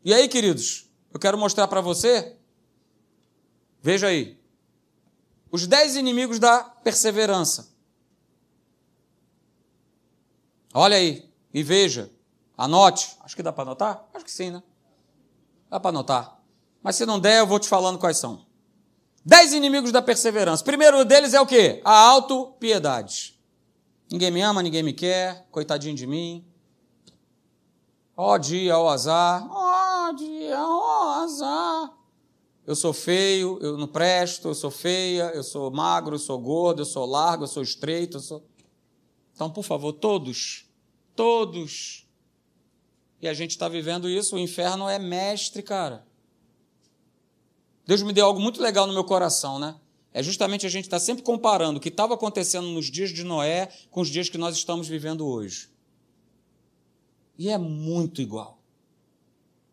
E 0.06 0.14
aí, 0.14 0.30
queridos, 0.30 0.90
eu 1.14 1.20
quero 1.20 1.38
mostrar 1.38 1.68
para 1.68 1.82
você, 1.82 2.38
veja 3.82 4.08
aí, 4.08 4.40
os 5.52 5.68
dez 5.68 5.98
inimigos 5.98 6.40
da 6.40 6.64
perseverança. 6.64 7.71
Olha 10.74 10.98
aí 10.98 11.30
e 11.54 11.64
veja, 11.64 12.12
anote. 12.58 13.18
Acho 13.22 13.36
que 13.36 13.44
dá 13.44 13.52
para 13.52 13.64
anotar? 13.64 14.06
Acho 14.14 14.26
que 14.26 14.32
sim, 14.32 14.50
né? 14.50 14.64
Dá 15.70 15.80
para 15.80 15.90
anotar. 15.90 16.40
Mas 16.82 16.96
se 16.96 17.06
não 17.06 17.20
der, 17.20 17.40
eu 17.40 17.48
vou 17.48 17.60
te 17.60 17.68
falando 17.68 18.00
quais 18.00 18.18
são. 18.18 18.46
Dez 19.24 19.54
inimigos 19.54 19.92
da 19.92 20.02
perseverança. 20.02 20.64
Primeiro 20.64 21.06
deles 21.06 21.34
é 21.34 21.42
o 21.42 21.46
quê? 21.46 21.82
A 21.86 21.96
autopiedade. 21.96 23.40
Ninguém 24.12 24.32
me 24.32 24.42
ama, 24.42 24.64
ninguém 24.64 24.84
me 24.84 24.94
quer, 24.94 25.48
coitadinho 25.52 25.96
de 25.96 26.08
mim. 26.08 26.46
Ó 28.18 28.38
dia, 28.38 28.78
ó 28.78 28.90
azar. 28.90 29.48
Ó 29.50 30.12
dia, 30.14 30.60
ó 30.60 31.24
azar. 31.24 31.94
Eu 32.66 32.76
sou 32.76 32.94
feio, 32.94 33.58
eu 33.62 33.78
não 33.78 33.88
presto, 33.88 34.50
eu 34.50 34.56
sou 34.56 34.70
feia, 34.70 35.32
eu 35.34 35.44
sou 35.44 35.72
magro, 35.72 36.16
eu 36.16 36.20
sou 36.20 36.38
gordo, 36.40 36.82
eu 36.82 36.86
sou 36.86 37.06
largo, 37.06 37.44
eu 37.44 37.48
sou 37.48 37.64
estreito, 37.64 38.18
eu 38.18 38.22
sou. 38.22 38.46
Então, 39.42 39.50
por 39.50 39.64
favor, 39.64 39.92
todos, 39.94 40.66
todos. 41.16 42.06
E 43.20 43.28
a 43.28 43.34
gente 43.34 43.50
está 43.50 43.68
vivendo 43.68 44.08
isso, 44.08 44.36
o 44.36 44.40
inferno 44.40 44.88
é 44.88 45.00
mestre, 45.00 45.64
cara. 45.64 46.06
Deus 47.84 48.04
me 48.04 48.14
deu 48.14 48.28
algo 48.28 48.40
muito 48.40 48.62
legal 48.62 48.86
no 48.86 48.94
meu 48.94 49.04
coração, 49.04 49.58
né? 49.58 49.80
É 50.14 50.22
justamente 50.22 50.68
a 50.68 50.70
gente 50.70 50.86
estar 50.86 51.00
tá 51.00 51.04
sempre 51.04 51.24
comparando 51.24 51.80
o 51.80 51.82
que 51.82 51.90
estava 51.90 52.14
acontecendo 52.14 52.68
nos 52.68 52.86
dias 52.86 53.10
de 53.10 53.24
Noé 53.24 53.68
com 53.90 54.02
os 54.02 54.10
dias 54.10 54.30
que 54.30 54.38
nós 54.38 54.56
estamos 54.56 54.88
vivendo 54.88 55.26
hoje. 55.26 55.72
E 57.36 57.50
é 57.50 57.58
muito 57.58 58.22
igual. 58.22 58.62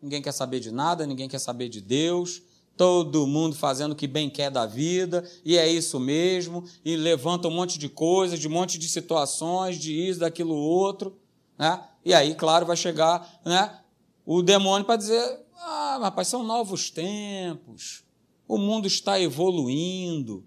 Ninguém 0.01 0.23
quer 0.23 0.33
saber 0.33 0.61
de 0.61 0.71
nada, 0.71 1.07
ninguém 1.07 1.29
quer 1.29 1.41
saber 1.41 1.69
de 1.69 1.83
Deus, 1.83 2.41
todo 2.79 3.27
mundo 3.27 3.57
fazendo 3.57 3.93
o 3.93 3.97
que 3.97 4.07
bem 4.07 4.31
quer 4.31 4.51
da 4.51 4.64
vida, 4.64 5.29
e 5.45 5.59
é 5.59 5.69
isso 5.69 5.99
mesmo, 5.99 6.64
e 6.85 6.95
levanta 6.97 7.49
um 7.49 7.51
monte 7.51 7.77
de 7.77 7.88
coisas, 7.88 8.38
de 8.38 8.47
um 8.47 8.53
monte 8.53 8.79
de 8.79 8.88
situações, 8.88 9.77
de 9.77 9.93
isso, 9.93 10.21
daquilo 10.21 10.55
outro, 10.55 11.19
né? 11.59 11.83
E 12.05 12.14
aí, 12.14 12.37
claro, 12.37 12.64
vai 12.64 12.77
chegar, 12.77 13.41
né, 13.45 13.81
o 14.25 14.41
demônio 14.43 14.87
para 14.87 14.97
dizer: 14.97 15.41
"Ah, 15.61 15.99
rapaz, 16.01 16.29
são 16.29 16.45
novos 16.45 16.88
tempos. 16.88 18.05
O 18.47 18.57
mundo 18.57 18.87
está 18.87 19.21
evoluindo. 19.21 20.45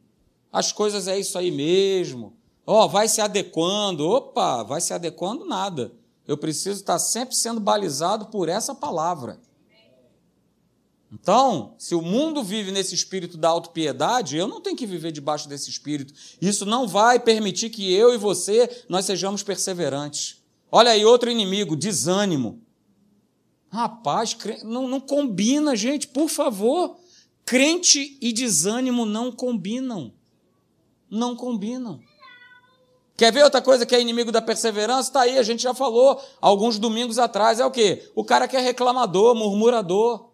As 0.52 0.72
coisas 0.72 1.08
é 1.08 1.20
isso 1.20 1.38
aí 1.38 1.52
mesmo. 1.52 2.34
Ó, 2.66 2.86
oh, 2.86 2.90
vai 2.90 3.08
se 3.08 3.20
adequando. 3.22 4.08
Opa, 4.08 4.64
vai 4.64 4.80
se 4.80 4.94
adequando 4.94 5.46
nada. 5.46 5.92
Eu 6.26 6.38
preciso 6.38 6.80
estar 6.80 6.98
sempre 6.98 7.36
sendo 7.36 7.60
balizado 7.60 8.28
por 8.28 8.48
essa 8.48 8.74
palavra. 8.74 9.40
Então, 11.12 11.76
se 11.78 11.94
o 11.94 12.02
mundo 12.02 12.42
vive 12.42 12.72
nesse 12.72 12.96
espírito 12.96 13.38
da 13.38 13.50
autopiedade, 13.50 14.38
eu 14.38 14.48
não 14.48 14.62
tenho 14.62 14.78
que 14.78 14.86
viver 14.86 15.12
debaixo 15.12 15.50
desse 15.50 15.70
espírito. 15.70 16.14
Isso 16.42 16.66
não 16.66 16.88
vai 16.88 17.20
permitir 17.20 17.70
que 17.70 17.94
eu 17.94 18.14
e 18.14 18.18
você 18.18 18.86
nós 18.88 19.06
sejamos 19.06 19.44
perseverantes. 19.44 20.42
Olha 20.72 20.92
aí 20.92 21.04
outro 21.04 21.30
inimigo, 21.30 21.76
desânimo. 21.76 22.62
Rapaz, 23.70 24.38
não, 24.64 24.88
não 24.88 25.02
combina, 25.02 25.76
gente, 25.76 26.08
por 26.08 26.30
favor. 26.30 26.98
Crente 27.44 28.18
e 28.22 28.32
desânimo 28.32 29.06
não 29.06 29.34
combinam. 29.34 30.14
Não 31.10 31.36
combinam. 31.36 32.00
Quer 33.18 33.34
ver 33.34 33.44
outra 33.44 33.62
coisa 33.62 33.86
que 33.86 33.94
é 33.94 34.00
inimigo 34.00 34.32
da 34.32 34.42
perseverança? 34.42 35.10
Está 35.10 35.22
aí, 35.22 35.38
a 35.38 35.44
gente 35.44 35.62
já 35.62 35.74
falou 35.74 36.22
alguns 36.40 36.80
domingos 36.80 37.20
atrás. 37.20 37.60
É 37.60 37.66
o 37.66 37.72
quê? 37.72 38.10
O 38.16 38.24
cara 38.24 38.48
que 38.48 38.56
é 38.56 38.62
reclamador, 38.62 39.36
murmurador. 39.36 40.31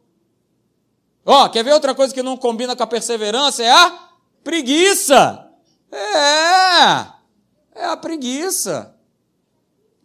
Ó, 1.30 1.44
oh, 1.44 1.50
quer 1.50 1.62
ver 1.62 1.74
outra 1.74 1.94
coisa 1.94 2.14
que 2.14 2.24
não 2.24 2.38
combina 2.38 2.74
com 2.74 2.84
a 2.84 2.88
perseverança? 2.88 3.62
É 3.62 3.70
a 3.70 4.10
preguiça. 4.46 5.46
É, 5.92 7.82
é 7.82 7.86
a 7.86 7.98
preguiça. 7.98 8.96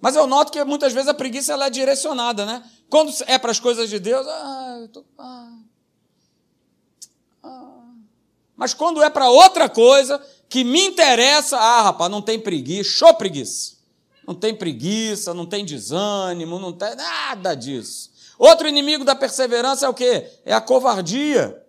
Mas 0.01 0.17
eu 0.17 0.27
noto 0.27 0.51
que 0.51 0.63
muitas 0.65 0.93
vezes 0.93 1.09
a 1.09 1.15
preguiça 1.15 1.53
ela 1.53 1.67
é 1.67 1.71
direcionada, 1.71 2.45
né? 2.45 2.69
Quando 2.91 3.13
é 3.29 3.39
para 3.39 3.53
as 3.53 3.61
coisas 3.61 3.89
de 3.89 4.01
Deus, 4.01 4.27
ah, 4.27 4.79
eu 4.81 4.89
tô, 4.89 5.05
ah, 5.17 5.59
Mas 8.57 8.75
quando 8.75 9.01
é 9.01 9.09
para 9.09 9.31
outra 9.31 9.69
coisa 9.69 10.21
que 10.49 10.65
me 10.65 10.85
interessa, 10.87 11.57
ah, 11.57 11.83
rapaz, 11.83 12.11
não 12.11 12.21
tem 12.21 12.41
preguiça, 12.41 12.91
show 12.91 13.15
preguiça. 13.15 13.77
Não 14.27 14.35
tem 14.35 14.57
preguiça, 14.57 15.33
não 15.33 15.47
tem 15.47 15.65
desânimo, 15.65 16.59
não 16.59 16.73
tem 16.73 16.97
nada 16.97 17.55
disso. 17.55 18.12
Outro 18.43 18.67
inimigo 18.67 19.05
da 19.05 19.15
perseverança 19.15 19.87
é 19.87 19.89
o 19.89 19.95
quê? 19.95 20.29
É 20.45 20.53
a 20.53 20.61
covardia. 20.61 21.65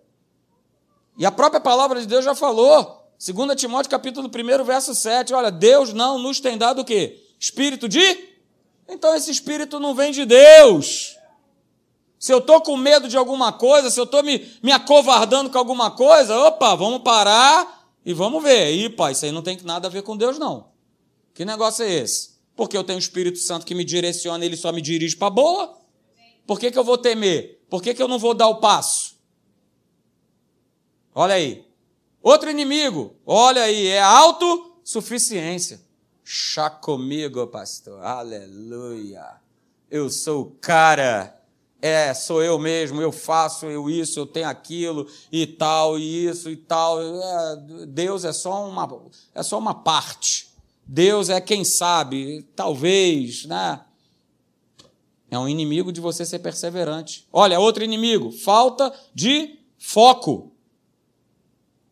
E 1.16 1.24
a 1.24 1.30
própria 1.30 1.60
palavra 1.60 2.00
de 2.00 2.06
Deus 2.08 2.24
já 2.24 2.34
falou. 2.34 3.12
2 3.24 3.54
Timóteo 3.54 3.88
capítulo 3.88 4.28
1, 4.28 4.64
verso 4.64 4.92
7. 4.92 5.32
Olha, 5.32 5.52
Deus 5.52 5.92
não 5.92 6.18
nos 6.18 6.40
tem 6.40 6.58
dado 6.58 6.80
o 6.80 6.84
quê? 6.84 7.22
Espírito 7.38 7.88
de? 7.88 8.28
Então 8.88 9.14
esse 9.14 9.30
espírito 9.30 9.78
não 9.78 9.94
vem 9.94 10.10
de 10.10 10.24
Deus. 10.24 11.16
Se 12.18 12.32
eu 12.32 12.38
estou 12.38 12.60
com 12.60 12.76
medo 12.76 13.06
de 13.06 13.16
alguma 13.16 13.52
coisa, 13.52 13.88
se 13.88 14.00
eu 14.00 14.04
estou 14.04 14.24
me, 14.24 14.44
me 14.60 14.72
acovardando 14.72 15.50
com 15.50 15.58
alguma 15.58 15.92
coisa, 15.92 16.36
opa, 16.36 16.74
vamos 16.74 17.02
parar 17.02 17.88
e 18.04 18.12
vamos 18.12 18.42
ver. 18.42 18.72
Ih, 18.72 18.90
pai, 18.90 19.12
isso 19.12 19.24
aí 19.24 19.30
não 19.30 19.42
tem 19.42 19.56
nada 19.62 19.86
a 19.86 19.90
ver 19.92 20.02
com 20.02 20.16
Deus, 20.16 20.40
não. 20.40 20.66
Que 21.34 21.44
negócio 21.44 21.84
é 21.84 21.92
esse? 21.92 22.30
Porque 22.56 22.76
eu 22.76 22.82
tenho 22.82 22.98
o 22.98 23.00
Espírito 23.00 23.38
Santo 23.38 23.64
que 23.64 23.76
me 23.76 23.84
direciona, 23.84 24.44
ele 24.44 24.56
só 24.56 24.72
me 24.72 24.82
dirige 24.82 25.14
para 25.14 25.30
boa. 25.30 25.83
Por 26.46 26.58
que, 26.58 26.70
que 26.70 26.78
eu 26.78 26.84
vou 26.84 26.98
temer? 26.98 27.64
Por 27.68 27.82
que, 27.82 27.94
que 27.94 28.02
eu 28.02 28.08
não 28.08 28.18
vou 28.18 28.34
dar 28.34 28.48
o 28.48 28.60
passo? 28.60 29.16
Olha 31.14 31.34
aí. 31.34 31.64
Outro 32.22 32.50
inimigo, 32.50 33.14
olha 33.26 33.62
aí, 33.62 33.86
é 33.86 34.00
a 34.00 34.08
autossuficiência. 34.08 35.80
Chá 36.24 36.70
comigo, 36.70 37.46
pastor. 37.46 38.02
Aleluia. 38.02 39.24
Eu 39.90 40.08
sou 40.08 40.42
o 40.42 40.50
cara. 40.52 41.38
É, 41.82 42.14
sou 42.14 42.42
eu 42.42 42.58
mesmo, 42.58 43.02
eu 43.02 43.12
faço 43.12 43.66
eu 43.66 43.90
isso, 43.90 44.18
eu 44.18 44.26
tenho 44.26 44.48
aquilo 44.48 45.06
e 45.30 45.46
tal, 45.46 45.98
e 45.98 46.26
isso 46.26 46.48
e 46.48 46.56
tal. 46.56 46.98
É, 46.98 47.56
Deus 47.88 48.24
é 48.24 48.32
só 48.32 48.66
uma 48.66 48.88
é 49.34 49.42
só 49.42 49.58
uma 49.58 49.74
parte. 49.74 50.48
Deus 50.86 51.28
é 51.28 51.40
quem 51.42 51.62
sabe, 51.62 52.42
talvez, 52.56 53.44
né? 53.44 53.80
É 55.30 55.38
um 55.38 55.48
inimigo 55.48 55.92
de 55.92 56.00
você 56.00 56.24
ser 56.24 56.38
perseverante. 56.38 57.26
Olha, 57.32 57.58
outro 57.58 57.82
inimigo, 57.82 58.30
falta 58.30 58.92
de 59.14 59.58
foco. 59.78 60.52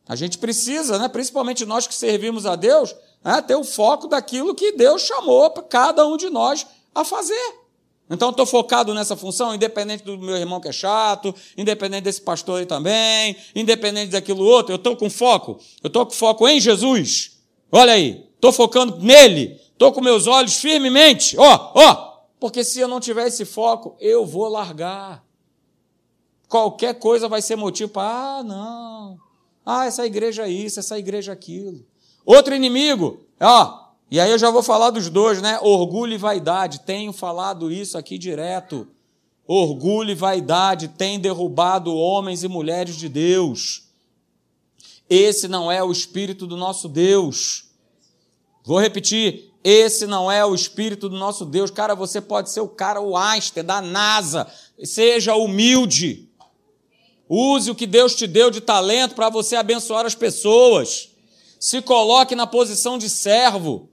A 0.08 0.16
gente 0.16 0.38
precisa, 0.38 0.98
né, 0.98 1.08
principalmente 1.08 1.64
nós 1.64 1.86
que 1.86 1.94
servimos 1.94 2.46
a 2.46 2.56
Deus, 2.56 2.94
né, 3.24 3.40
ter 3.42 3.54
o 3.54 3.64
foco 3.64 4.08
daquilo 4.08 4.54
que 4.54 4.72
Deus 4.72 5.02
chamou 5.02 5.50
para 5.50 5.62
cada 5.62 6.06
um 6.06 6.16
de 6.16 6.28
nós 6.28 6.66
a 6.94 7.04
fazer. 7.04 7.62
Então, 8.10 8.28
estou 8.28 8.44
focado 8.44 8.92
nessa 8.92 9.16
função, 9.16 9.54
independente 9.54 10.04
do 10.04 10.18
meu 10.18 10.36
irmão 10.36 10.60
que 10.60 10.68
é 10.68 10.72
chato, 10.72 11.34
independente 11.56 12.02
desse 12.02 12.20
pastor 12.20 12.60
aí 12.60 12.66
também, 12.66 13.36
independente 13.54 14.10
daquilo 14.10 14.44
outro, 14.44 14.72
eu 14.72 14.76
estou 14.76 14.94
com 14.96 15.08
foco. 15.08 15.58
Eu 15.82 15.86
estou 15.86 16.04
com 16.04 16.12
foco 16.12 16.46
em 16.46 16.60
Jesus. 16.60 17.38
Olha 17.70 17.94
aí, 17.94 18.26
estou 18.34 18.52
focando 18.52 18.98
nele, 18.98 19.58
estou 19.72 19.92
com 19.92 20.02
meus 20.02 20.26
olhos 20.26 20.56
firmemente, 20.56 21.38
ó, 21.38 21.72
ó, 21.74 22.11
porque 22.42 22.64
se 22.64 22.80
eu 22.80 22.88
não 22.88 22.98
tiver 22.98 23.28
esse 23.28 23.44
foco, 23.44 23.94
eu 24.00 24.26
vou 24.26 24.48
largar. 24.48 25.24
Qualquer 26.48 26.98
coisa 26.98 27.28
vai 27.28 27.40
ser 27.40 27.54
motivo 27.54 27.92
para, 27.92 28.38
ah, 28.38 28.42
não, 28.42 29.20
ah, 29.64 29.86
essa 29.86 30.04
igreja 30.04 30.42
é 30.42 30.50
isso, 30.50 30.80
essa 30.80 30.98
igreja 30.98 31.30
é 31.30 31.34
aquilo. 31.34 31.86
Outro 32.26 32.52
inimigo, 32.52 33.20
ó, 33.40 33.90
e 34.10 34.18
aí 34.18 34.28
eu 34.28 34.38
já 34.40 34.50
vou 34.50 34.60
falar 34.60 34.90
dos 34.90 35.08
dois, 35.08 35.40
né? 35.40 35.56
Orgulho 35.62 36.14
e 36.14 36.18
vaidade. 36.18 36.80
Tenho 36.80 37.12
falado 37.12 37.70
isso 37.70 37.96
aqui 37.96 38.18
direto. 38.18 38.88
Orgulho 39.46 40.10
e 40.10 40.16
vaidade 40.16 40.88
têm 40.88 41.20
derrubado 41.20 41.94
homens 41.94 42.42
e 42.42 42.48
mulheres 42.48 42.96
de 42.96 43.08
Deus. 43.08 43.84
Esse 45.08 45.46
não 45.46 45.70
é 45.70 45.80
o 45.80 45.92
espírito 45.92 46.44
do 46.44 46.56
nosso 46.56 46.88
Deus. 46.88 47.70
Vou 48.64 48.80
repetir, 48.80 49.51
esse 49.64 50.06
não 50.06 50.30
é 50.30 50.44
o 50.44 50.54
espírito 50.54 51.08
do 51.08 51.16
nosso 51.16 51.44
Deus. 51.44 51.70
Cara, 51.70 51.94
você 51.94 52.20
pode 52.20 52.50
ser 52.50 52.60
o 52.60 52.68
cara, 52.68 53.00
o 53.00 53.16
Einstein 53.16 53.64
da 53.64 53.80
NASA. 53.80 54.50
Seja 54.82 55.36
humilde. 55.36 56.28
Use 57.28 57.70
o 57.70 57.74
que 57.74 57.86
Deus 57.86 58.14
te 58.14 58.26
deu 58.26 58.50
de 58.50 58.60
talento 58.60 59.14
para 59.14 59.30
você 59.30 59.54
abençoar 59.54 60.04
as 60.04 60.14
pessoas. 60.14 61.10
Se 61.60 61.80
coloque 61.80 62.34
na 62.34 62.46
posição 62.46 62.98
de 62.98 63.08
servo. 63.08 63.88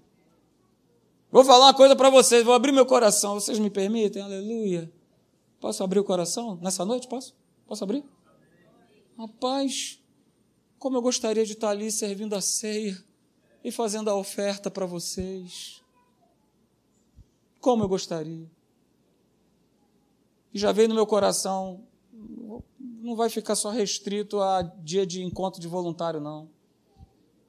Vou 1.32 1.46
falar 1.46 1.68
uma 1.68 1.74
coisa 1.74 1.96
para 1.96 2.10
vocês, 2.10 2.44
vou 2.44 2.56
abrir 2.56 2.72
meu 2.72 2.86
coração. 2.86 3.36
Vocês 3.36 3.60
me 3.60 3.70
permitem? 3.70 4.24
Aleluia. 4.24 4.92
Posso 5.60 5.84
abrir 5.84 6.00
o 6.00 6.04
coração 6.04 6.58
nessa 6.62 6.84
noite? 6.84 7.08
Posso? 7.08 7.36
Posso 7.68 7.84
abrir? 7.84 8.04
Rapaz, 9.16 10.00
como 10.80 10.98
eu 10.98 11.02
gostaria 11.02 11.46
de 11.46 11.54
estar 11.54 11.70
ali 11.70 11.92
servindo 11.92 12.34
a 12.34 12.42
ceia 12.42 12.98
e 13.64 13.72
fazendo 13.72 14.10
a 14.10 14.16
oferta 14.16 14.72
para 14.72 14.86
vocês. 14.86 15.82
Como 17.60 17.84
eu 17.84 17.90
gostaria. 17.90 18.50
E 20.54 20.60
já 20.60 20.72
veio 20.72 20.90
no 20.90 20.96
meu 20.96 21.06
coração, 21.06 21.84
não 22.80 23.16
vai 23.16 23.30
ficar 23.30 23.56
só 23.56 23.70
restrito 23.70 24.42
a 24.42 24.62
dia 24.62 25.06
de 25.06 25.24
encontro 25.24 25.62
de 25.62 25.68
voluntário, 25.68 26.20
não. 26.20 26.50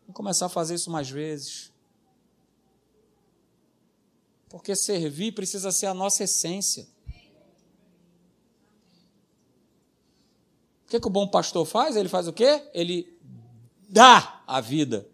Vou 0.07 0.15
começar 0.15 0.47
a 0.47 0.51
fazer 0.51 0.75
isso 0.75 0.91
mais 0.91 1.09
vezes. 1.09 1.73
Porque 4.49 4.75
servir 4.75 5.33
precisa 5.33 5.71
ser 5.71 5.87
a 5.87 5.95
nossa 5.95 6.25
essência. 6.25 6.87
O 10.85 10.91
que, 10.91 10.99
que 10.99 11.07
o 11.07 11.11
bom 11.11 11.29
pastor 11.29 11.65
faz? 11.65 11.95
Ele 11.95 12.09
faz 12.09 12.27
o 12.27 12.33
quê? 12.33 12.69
Ele 12.75 13.17
dá 13.89 14.43
a 14.47 14.61
vida. 14.61 15.10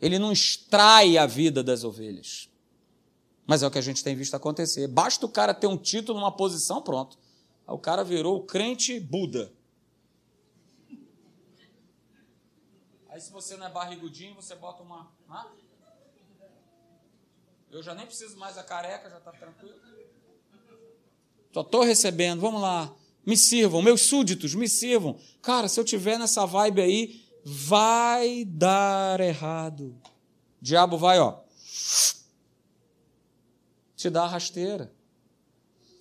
Ele 0.00 0.18
não 0.18 0.32
extrai 0.32 1.18
a 1.18 1.26
vida 1.26 1.62
das 1.62 1.84
ovelhas. 1.84 2.48
Mas 3.46 3.62
é 3.62 3.66
o 3.66 3.70
que 3.70 3.78
a 3.78 3.82
gente 3.82 4.04
tem 4.04 4.14
visto 4.14 4.34
acontecer. 4.34 4.86
Basta 4.86 5.24
o 5.24 5.28
cara 5.28 5.54
ter 5.54 5.66
um 5.66 5.76
título, 5.76 6.18
uma 6.18 6.30
posição, 6.30 6.82
pronto. 6.82 7.18
O 7.66 7.78
cara 7.78 8.04
virou 8.04 8.36
o 8.36 8.42
crente 8.42 9.00
Buda. 9.00 9.52
Aí 13.08 13.20
se 13.20 13.32
você 13.32 13.56
não 13.56 13.66
é 13.66 13.70
barrigudinho, 13.70 14.34
você 14.34 14.54
bota 14.54 14.82
uma. 14.82 15.10
Ah? 15.28 15.46
Eu 17.70 17.82
já 17.82 17.94
nem 17.94 18.06
preciso 18.06 18.36
mais 18.36 18.56
a 18.56 18.62
careca, 18.62 19.10
já 19.10 19.18
está 19.18 19.32
tranquilo. 19.32 19.74
Só 21.52 21.62
estou 21.62 21.82
recebendo, 21.82 22.40
vamos 22.40 22.60
lá. 22.60 22.94
Me 23.26 23.36
sirvam, 23.36 23.82
meus 23.82 24.02
súditos, 24.02 24.54
me 24.54 24.68
sirvam. 24.68 25.18
Cara, 25.42 25.68
se 25.68 25.78
eu 25.78 25.84
tiver 25.84 26.18
nessa 26.18 26.46
vibe 26.46 26.80
aí, 26.80 27.27
vai 27.48 28.44
dar 28.44 29.20
errado. 29.20 29.96
O 30.60 30.64
diabo 30.64 30.98
vai, 30.98 31.18
ó. 31.18 31.38
Te 33.96 34.10
dá 34.10 34.24
a 34.24 34.28
rasteira. 34.28 34.92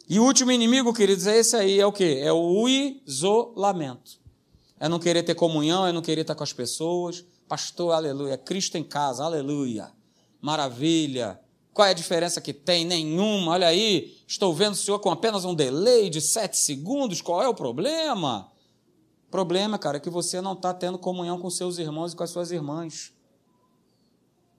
E 0.09 0.19
o 0.19 0.23
último 0.23 0.51
inimigo, 0.51 0.93
queridos, 0.93 1.27
é 1.27 1.37
esse 1.37 1.55
aí, 1.55 1.79
é 1.79 1.85
o 1.85 1.91
quê? 1.91 2.21
É 2.23 2.31
o 2.31 2.67
isolamento 2.67 4.27
é 4.79 4.87
não 4.87 4.99
querer 4.99 5.23
ter 5.23 5.35
comunhão, 5.35 5.85
é 5.85 5.91
não 5.91 6.01
querer 6.01 6.21
estar 6.21 6.35
com 6.35 6.43
as 6.43 6.53
pessoas. 6.53 7.25
Pastor, 7.47 7.93
aleluia. 7.93 8.37
Cristo 8.37 8.77
em 8.77 8.83
casa, 8.83 9.23
aleluia. 9.23 9.91
Maravilha. 10.41 11.39
Qual 11.73 11.87
é 11.87 11.91
a 11.91 11.95
diferença 11.95 12.41
que 12.41 12.53
tem? 12.53 12.85
Nenhuma. 12.85 13.51
Olha 13.53 13.67
aí, 13.67 14.17
estou 14.27 14.53
vendo 14.53 14.73
o 14.73 14.77
senhor 14.77 14.99
com 14.99 15.09
apenas 15.09 15.45
um 15.45 15.55
delay 15.55 16.09
de 16.09 16.21
sete 16.21 16.57
segundos. 16.57 17.21
Qual 17.21 17.41
é 17.41 17.47
o 17.47 17.53
problema? 17.53 18.51
Problema, 19.29 19.77
cara, 19.77 19.97
é 19.97 19.99
que 19.99 20.09
você 20.09 20.39
não 20.39 20.53
está 20.53 20.73
tendo 20.73 20.97
comunhão 20.97 21.39
com 21.39 21.49
seus 21.49 21.77
irmãos 21.77 22.13
e 22.13 22.15
com 22.15 22.23
as 22.23 22.29
suas 22.29 22.51
irmãs. 22.51 23.13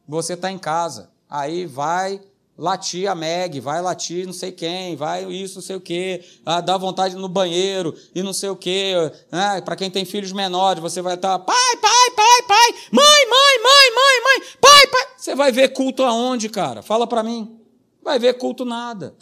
Você 0.06 0.34
está 0.34 0.50
em 0.50 0.58
casa. 0.58 1.10
Aí 1.28 1.66
vai 1.66 2.20
latir 2.56 3.08
a 3.08 3.14
Meg, 3.14 3.60
vai 3.60 3.80
latir 3.80 4.26
não 4.26 4.32
sei 4.32 4.50
quem, 4.50 4.96
vai 4.96 5.24
isso, 5.30 5.56
não 5.56 5.62
sei 5.62 5.76
o 5.76 5.80
quê, 5.80 6.24
ah, 6.44 6.60
dá 6.60 6.76
vontade 6.76 7.14
no 7.14 7.28
banheiro 7.28 7.94
e 8.12 8.22
não 8.22 8.32
sei 8.32 8.48
o 8.50 8.56
quê. 8.56 8.94
Né? 9.30 9.60
Para 9.60 9.76
quem 9.76 9.90
tem 9.90 10.04
filhos 10.04 10.32
menores, 10.32 10.82
você 10.82 11.00
vai 11.00 11.14
estar, 11.14 11.38
pai, 11.38 11.76
pai, 11.80 12.10
pai, 12.16 12.42
pai, 12.48 12.72
mãe, 12.90 13.28
mãe, 13.30 13.62
mãe, 13.62 13.94
mãe, 13.94 14.22
mãe, 14.24 14.48
pai, 14.60 14.86
pai. 14.88 15.06
Você 15.16 15.34
vai 15.34 15.52
ver 15.52 15.68
culto 15.68 16.02
aonde, 16.02 16.48
cara? 16.48 16.82
Fala 16.82 17.06
para 17.06 17.22
mim. 17.22 17.60
Vai 18.02 18.18
ver 18.18 18.34
culto 18.34 18.64
nada. 18.64 19.14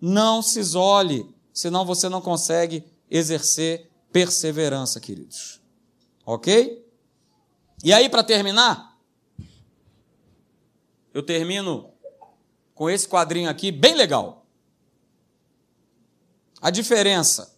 Não 0.00 0.42
se 0.42 0.60
isole, 0.60 1.34
senão 1.52 1.84
você 1.84 2.08
não 2.08 2.20
consegue 2.20 2.84
exercer 3.10 3.90
perseverança, 4.12 5.00
queridos. 5.00 5.60
Ok? 6.24 6.84
E 7.82 7.92
aí, 7.92 8.08
para 8.08 8.22
terminar, 8.22 8.98
eu 11.14 11.22
termino 11.22 11.92
com 12.74 12.88
esse 12.88 13.08
quadrinho 13.08 13.50
aqui, 13.50 13.72
bem 13.72 13.94
legal. 13.94 14.46
A 16.60 16.70
diferença 16.70 17.56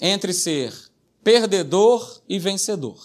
entre 0.00 0.32
ser 0.32 0.74
perdedor 1.22 2.22
e 2.28 2.38
vencedor. 2.38 2.98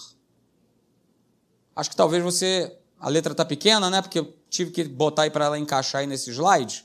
Acho 1.75 1.89
que 1.89 1.95
talvez 1.95 2.23
você. 2.23 2.75
A 2.99 3.09
letra 3.09 3.33
está 3.33 3.45
pequena, 3.45 3.89
né? 3.91 4.01
Porque 4.01 4.17
eu 4.17 4.35
tive 4.49 4.71
que 4.71 4.83
botar 4.83 5.23
aí 5.23 5.29
para 5.29 5.45
ela 5.45 5.59
encaixar 5.59 6.01
aí 6.01 6.07
nesse 6.07 6.31
slide. 6.31 6.83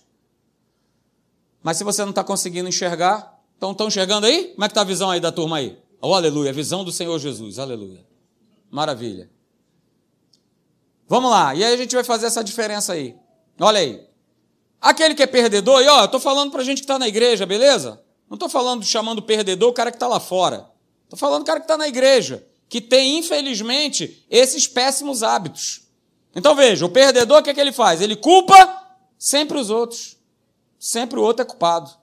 Mas 1.62 1.79
se 1.79 1.85
você 1.85 2.03
não 2.03 2.11
está 2.11 2.23
conseguindo 2.23 2.68
enxergar, 2.68 3.32
então 3.62 3.70
estão 3.70 3.87
enxergando 3.87 4.27
aí? 4.27 4.48
Como 4.48 4.64
é 4.64 4.66
que 4.66 4.72
está 4.72 4.81
a 4.81 4.85
visão 4.85 5.09
aí 5.09 5.20
da 5.20 5.31
turma 5.31 5.59
aí? 5.59 5.79
Oh, 6.01 6.14
aleluia, 6.14 6.51
a 6.51 6.53
visão 6.53 6.83
do 6.83 6.90
Senhor 6.90 7.16
Jesus, 7.20 7.61
aleluia. 7.61 8.05
Maravilha. 8.68 9.31
Vamos 11.07 11.31
lá, 11.31 11.55
e 11.55 11.62
aí 11.62 11.72
a 11.72 11.77
gente 11.77 11.94
vai 11.94 12.03
fazer 12.03 12.27
essa 12.27 12.42
diferença 12.42 12.92
aí. 12.92 13.14
Olha 13.61 13.79
aí. 13.79 14.05
Aquele 14.81 15.14
que 15.14 15.22
é 15.22 15.29
perdedor, 15.29 15.81
e 15.81 15.87
ó, 15.87 16.01
eu 16.01 16.07
estou 16.07 16.18
falando 16.18 16.51
para 16.51 16.64
gente 16.64 16.79
que 16.79 16.85
está 16.85 16.98
na 16.98 17.07
igreja, 17.07 17.46
beleza? 17.46 18.03
Não 18.29 18.35
estou 18.35 18.48
falando, 18.48 18.85
chamando 18.85 19.22
perdedor 19.22 19.70
o 19.70 19.72
cara 19.72 19.92
que 19.92 19.96
está 19.96 20.09
lá 20.09 20.18
fora. 20.18 20.68
Estou 21.05 21.16
falando 21.16 21.42
o 21.42 21.44
cara 21.44 21.61
que 21.61 21.64
está 21.64 21.77
na 21.77 21.87
igreja, 21.87 22.44
que 22.68 22.81
tem, 22.81 23.18
infelizmente, 23.18 24.27
esses 24.29 24.66
péssimos 24.66 25.22
hábitos. 25.22 25.83
Então 26.35 26.57
veja, 26.57 26.85
o 26.85 26.88
perdedor, 26.88 27.38
o 27.38 27.42
que, 27.44 27.51
é 27.51 27.55
que 27.55 27.61
ele 27.61 27.70
faz? 27.70 28.01
Ele 28.01 28.16
culpa 28.16 28.88
sempre 29.16 29.57
os 29.57 29.70
outros. 29.70 30.18
Sempre 30.81 31.20
o 31.20 31.22
outro 31.22 31.42
é 31.42 31.46
culpado. 31.46 32.02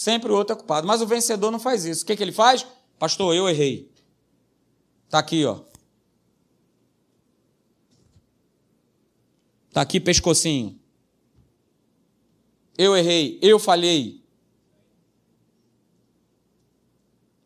Sempre 0.00 0.32
o 0.32 0.34
outro 0.34 0.54
é 0.54 0.56
culpado. 0.56 0.86
Mas 0.86 1.02
o 1.02 1.06
vencedor 1.06 1.50
não 1.50 1.60
faz 1.60 1.84
isso. 1.84 2.04
O 2.04 2.06
que, 2.06 2.16
que 2.16 2.22
ele 2.22 2.32
faz? 2.32 2.66
Pastor, 2.98 3.34
eu 3.34 3.46
errei. 3.46 3.92
Está 5.04 5.18
aqui, 5.18 5.44
ó. 5.44 5.60
Está 9.68 9.82
aqui 9.82 10.00
pescocinho. 10.00 10.80
eu 12.78 12.96
errei, 12.96 13.38
eu 13.42 13.58
falhei. 13.58 14.24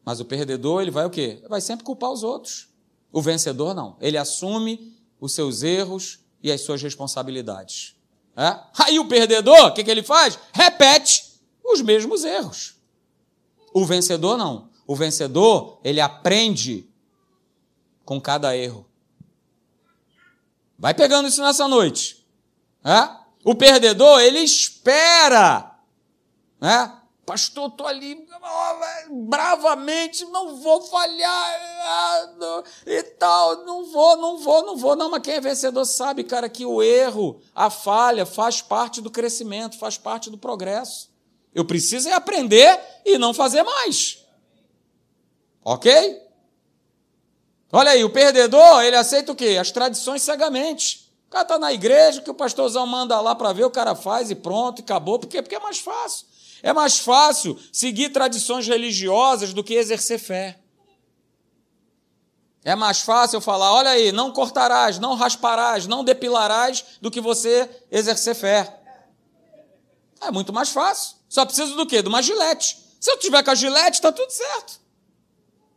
Mas 0.04 0.20
o 0.20 0.24
perdedor, 0.24 0.80
ele 0.80 0.92
vai 0.92 1.06
o 1.06 1.10
quê? 1.10 1.42
Vai 1.48 1.60
sempre 1.60 1.84
culpar 1.84 2.12
os 2.12 2.22
outros. 2.22 2.68
O 3.10 3.20
vencedor 3.20 3.74
não. 3.74 3.96
Ele 4.00 4.16
assume 4.16 4.96
os 5.18 5.32
seus 5.32 5.64
erros 5.64 6.20
e 6.40 6.52
as 6.52 6.60
suas 6.60 6.80
responsabilidades. 6.80 7.96
É? 8.36 8.60
Aí 8.78 9.00
o 9.00 9.08
perdedor, 9.08 9.66
o 9.66 9.74
que, 9.74 9.82
que 9.82 9.90
ele 9.90 10.04
faz? 10.04 10.38
Repete 10.52 11.23
os 11.64 11.80
mesmos 11.80 12.24
erros. 12.24 12.76
O 13.72 13.84
vencedor 13.84 14.36
não. 14.36 14.70
O 14.86 14.94
vencedor, 14.94 15.80
ele 15.82 16.00
aprende 16.00 16.88
com 18.04 18.20
cada 18.20 18.56
erro. 18.56 18.86
Vai 20.78 20.92
pegando 20.92 21.28
isso 21.28 21.42
nessa 21.42 21.66
noite. 21.66 22.26
É? 22.84 23.08
O 23.42 23.54
perdedor, 23.54 24.20
ele 24.20 24.40
espera. 24.40 25.74
Né? 26.60 27.00
Pastor, 27.24 27.70
estou 27.70 27.86
ali 27.86 28.26
bravamente, 29.10 30.26
não 30.26 30.56
vou 30.56 30.82
falhar 30.82 32.28
e 32.86 33.02
tal, 33.02 33.64
não 33.64 33.86
vou, 33.86 34.16
não 34.18 34.38
vou, 34.38 34.66
não 34.66 34.76
vou. 34.76 34.94
Não, 34.94 35.10
mas 35.10 35.22
quem 35.22 35.34
é 35.34 35.40
vencedor 35.40 35.86
sabe, 35.86 36.24
cara, 36.24 36.50
que 36.50 36.66
o 36.66 36.82
erro, 36.82 37.40
a 37.54 37.70
falha 37.70 38.26
faz 38.26 38.60
parte 38.60 39.00
do 39.00 39.10
crescimento, 39.10 39.78
faz 39.78 39.96
parte 39.96 40.28
do 40.28 40.36
progresso. 40.36 41.13
Eu 41.54 41.64
preciso 41.64 42.08
é 42.08 42.12
aprender 42.12 42.80
e 43.04 43.16
não 43.16 43.32
fazer 43.32 43.62
mais. 43.62 44.18
Ok? 45.64 46.20
Olha 47.72 47.92
aí, 47.92 48.04
o 48.04 48.10
perdedor, 48.10 48.82
ele 48.82 48.96
aceita 48.96 49.32
o 49.32 49.36
quê? 49.36 49.56
As 49.60 49.70
tradições 49.70 50.22
cegamente. 50.22 51.12
O 51.26 51.30
cara 51.30 51.42
está 51.42 51.58
na 51.58 51.72
igreja, 51.72 52.20
que 52.20 52.30
o 52.30 52.34
pastorzão 52.34 52.86
manda 52.86 53.20
lá 53.20 53.34
para 53.34 53.52
ver, 53.52 53.64
o 53.64 53.70
cara 53.70 53.94
faz 53.94 54.30
e 54.30 54.34
pronto, 54.34 54.80
e 54.80 54.82
acabou. 54.82 55.18
Por 55.18 55.28
quê? 55.28 55.42
Porque 55.42 55.56
é 55.56 55.60
mais 55.60 55.78
fácil. 55.78 56.26
É 56.62 56.72
mais 56.72 56.98
fácil 56.98 57.58
seguir 57.72 58.10
tradições 58.10 58.66
religiosas 58.66 59.52
do 59.52 59.62
que 59.62 59.74
exercer 59.74 60.18
fé. 60.18 60.58
É 62.64 62.74
mais 62.74 63.00
fácil 63.00 63.36
eu 63.36 63.40
falar, 63.42 63.72
olha 63.74 63.90
aí, 63.90 64.10
não 64.10 64.32
cortarás, 64.32 64.98
não 64.98 65.14
rasparás, 65.14 65.86
não 65.86 66.02
depilarás, 66.02 66.84
do 67.00 67.10
que 67.10 67.20
você 67.20 67.68
exercer 67.90 68.34
fé. 68.34 68.80
É 70.22 70.30
muito 70.30 70.52
mais 70.52 70.70
fácil. 70.70 71.16
Só 71.34 71.44
precisa 71.44 71.74
do 71.74 71.84
quê? 71.84 72.00
De 72.00 72.08
uma 72.08 72.22
gilete. 72.22 72.78
Se 73.00 73.10
eu 73.10 73.18
tiver 73.18 73.42
com 73.42 73.50
a 73.50 73.56
gilete, 73.56 73.96
está 73.96 74.12
tudo 74.12 74.30
certo. 74.30 74.80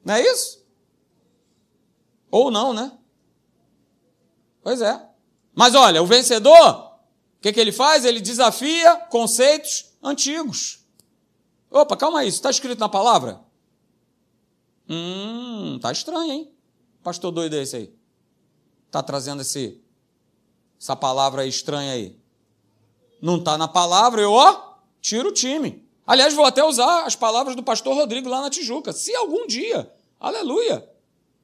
Não 0.05 0.13
é 0.13 0.21
isso? 0.21 0.63
Ou 2.29 2.51
não, 2.51 2.73
né? 2.73 2.95
Pois 4.61 4.83
é. 4.83 5.03
Mas 5.55 5.73
olha, 5.73 5.99
o 6.03 6.05
vencedor, 6.05 6.53
o 6.53 7.41
que, 7.41 7.51
que 7.51 7.59
ele 7.59 7.71
faz? 7.71 8.05
Ele 8.05 8.21
desafia 8.21 8.97
conceitos 9.09 9.97
antigos. 10.03 10.85
Opa, 11.71 11.97
calma 11.97 12.19
aí, 12.19 12.27
isso 12.27 12.37
está 12.37 12.51
escrito 12.51 12.77
na 12.77 12.87
palavra? 12.87 13.41
Hum, 14.87 15.79
tá 15.81 15.91
estranho, 15.91 16.33
hein? 16.33 16.55
Pastor 17.01 17.31
doido 17.31 17.55
esse 17.55 17.77
aí. 17.77 17.95
Tá 18.91 19.01
trazendo 19.01 19.41
esse, 19.41 19.81
essa 20.79 20.95
palavra 20.95 21.47
estranha 21.47 21.93
aí. 21.93 22.15
Não 23.19 23.37
está 23.37 23.57
na 23.57 23.67
palavra, 23.67 24.21
eu, 24.21 24.31
ó, 24.31 24.66
tiro 25.01 25.29
o 25.29 25.33
time. 25.33 25.85
Aliás, 26.05 26.33
vou 26.33 26.45
até 26.45 26.63
usar 26.63 27.03
as 27.03 27.15
palavras 27.15 27.55
do 27.55 27.63
pastor 27.63 27.95
Rodrigo 27.95 28.29
lá 28.29 28.41
na 28.41 28.49
Tijuca. 28.49 28.93
Se 28.93 29.13
algum 29.15 29.45
dia, 29.45 29.91
aleluia, 30.19 30.87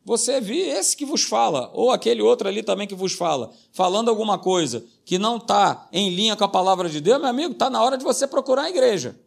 você 0.05 0.41
vir 0.41 0.67
esse 0.67 0.95
que 0.95 1.05
vos 1.05 1.23
fala, 1.23 1.69
ou 1.73 1.91
aquele 1.91 2.21
outro 2.21 2.47
ali 2.47 2.61
também 2.61 2.87
que 2.87 2.95
vos 2.95 3.13
fala, 3.13 3.51
falando 3.71 4.09
alguma 4.09 4.37
coisa 4.37 4.85
que 5.05 5.17
não 5.17 5.37
está 5.37 5.87
em 5.91 6.09
linha 6.09 6.35
com 6.35 6.43
a 6.43 6.49
palavra 6.49 6.89
de 6.89 6.99
Deus, 6.99 7.19
meu 7.19 7.29
amigo, 7.29 7.53
está 7.53 7.69
na 7.69 7.81
hora 7.81 7.97
de 7.97 8.03
você 8.03 8.27
procurar 8.27 8.63
a 8.63 8.69
igreja. 8.69 9.19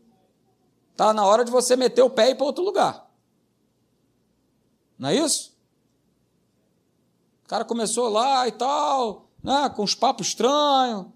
Está 0.92 1.12
na 1.12 1.26
hora 1.26 1.44
de 1.44 1.50
você 1.50 1.76
meter 1.76 2.02
o 2.02 2.10
pé 2.10 2.28
e 2.28 2.30
ir 2.32 2.34
para 2.34 2.46
outro 2.46 2.64
lugar. 2.64 3.06
Não 4.98 5.10
é 5.10 5.16
isso? 5.16 5.54
O 7.44 7.48
cara 7.48 7.64
começou 7.64 8.08
lá 8.08 8.48
e 8.48 8.52
tal, 8.52 9.28
né, 9.42 9.70
com 9.74 9.82
uns 9.82 9.94
papos 9.94 10.28
estranhos, 10.28 11.06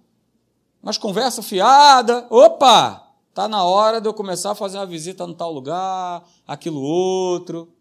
umas 0.83 0.99
conversas 0.99 1.45
fiadas. 1.47 2.25
Opa! 2.31 3.07
Está 3.29 3.47
na 3.47 3.65
hora 3.65 4.01
de 4.01 4.09
eu 4.09 4.15
começar 4.15 4.51
a 4.51 4.55
fazer 4.55 4.77
uma 4.77 4.87
visita 4.87 5.27
no 5.27 5.35
tal 5.35 5.53
lugar, 5.53 6.23
aquilo 6.47 6.81
outro. 6.81 7.73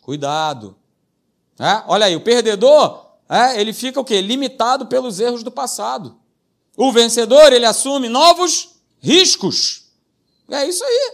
Cuidado. 0.00 0.76
É? 1.58 1.82
Olha 1.86 2.06
aí, 2.06 2.16
o 2.16 2.20
perdedor, 2.20 3.06
é, 3.28 3.60
ele 3.60 3.72
fica 3.72 4.00
o 4.00 4.04
quê? 4.04 4.20
Limitado 4.20 4.86
pelos 4.86 5.20
erros 5.20 5.42
do 5.42 5.50
passado. 5.50 6.16
O 6.76 6.92
vencedor, 6.92 7.52
ele 7.52 7.66
assume 7.66 8.08
novos 8.08 8.76
riscos. 9.00 9.86
É 10.48 10.66
isso 10.66 10.84
aí. 10.84 11.12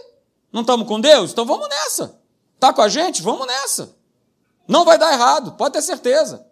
Não 0.51 0.61
estamos 0.61 0.87
com 0.87 0.99
Deus? 0.99 1.31
Então 1.31 1.45
vamos 1.45 1.67
nessa. 1.67 2.19
Está 2.55 2.71
com 2.71 2.81
a 2.81 2.87
gente? 2.87 3.21
Vamos 3.21 3.47
nessa. 3.47 3.95
Não 4.67 4.85
vai 4.85 4.97
dar 4.97 5.11
errado, 5.11 5.53
pode 5.53 5.73
ter 5.73 5.81
certeza. 5.81 6.45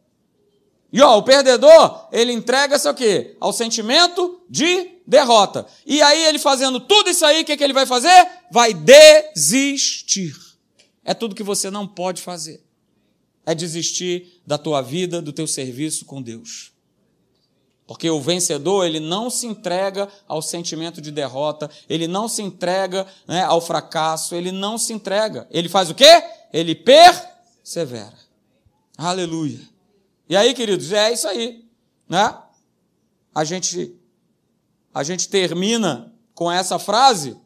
E 0.91 1.01
ó, 1.01 1.17
o 1.17 1.23
perdedor, 1.23 2.07
ele 2.11 2.33
entrega-se 2.33 2.87
ao 2.87 2.93
quê? 2.93 3.35
Ao 3.39 3.53
sentimento 3.53 4.41
de 4.49 4.89
derrota. 5.07 5.65
E 5.85 6.01
aí, 6.01 6.25
ele 6.25 6.39
fazendo 6.39 6.79
tudo 6.79 7.09
isso 7.09 7.25
aí, 7.25 7.41
o 7.41 7.45
que, 7.45 7.55
que 7.55 7.63
ele 7.63 7.73
vai 7.73 7.85
fazer? 7.85 8.27
Vai 8.51 8.73
desistir. 8.73 10.35
É 11.03 11.13
tudo 11.13 11.35
que 11.35 11.43
você 11.43 11.69
não 11.69 11.87
pode 11.87 12.21
fazer 12.21 12.61
é 13.45 13.55
desistir 13.55 14.41
da 14.45 14.57
tua 14.57 14.81
vida, 14.81 15.21
do 15.21 15.33
teu 15.33 15.47
serviço 15.47 16.05
com 16.05 16.21
Deus. 16.21 16.71
Porque 17.85 18.09
o 18.09 18.21
vencedor, 18.21 18.85
ele 18.85 18.99
não 18.99 19.29
se 19.29 19.45
entrega 19.45 20.07
ao 20.27 20.41
sentimento 20.41 21.01
de 21.01 21.11
derrota, 21.11 21.69
ele 21.89 22.07
não 22.07 22.27
se 22.27 22.41
entrega 22.41 23.05
né, 23.27 23.43
ao 23.43 23.59
fracasso, 23.59 24.33
ele 24.33 24.51
não 24.51 24.77
se 24.77 24.93
entrega. 24.93 25.47
Ele 25.51 25.67
faz 25.67 25.89
o 25.89 25.95
quê? 25.95 26.23
Ele 26.53 26.73
persevera. 26.73 28.17
Aleluia. 28.97 29.59
E 30.31 30.35
aí, 30.37 30.53
queridos, 30.53 30.93
é 30.93 31.11
isso 31.11 31.27
aí. 31.27 31.65
Né? 32.07 32.35
A 33.35 33.43
gente, 33.43 33.93
a 34.93 35.03
gente 35.03 35.27
termina 35.27 36.15
com 36.33 36.49
essa 36.49 36.79
frase 36.79 37.37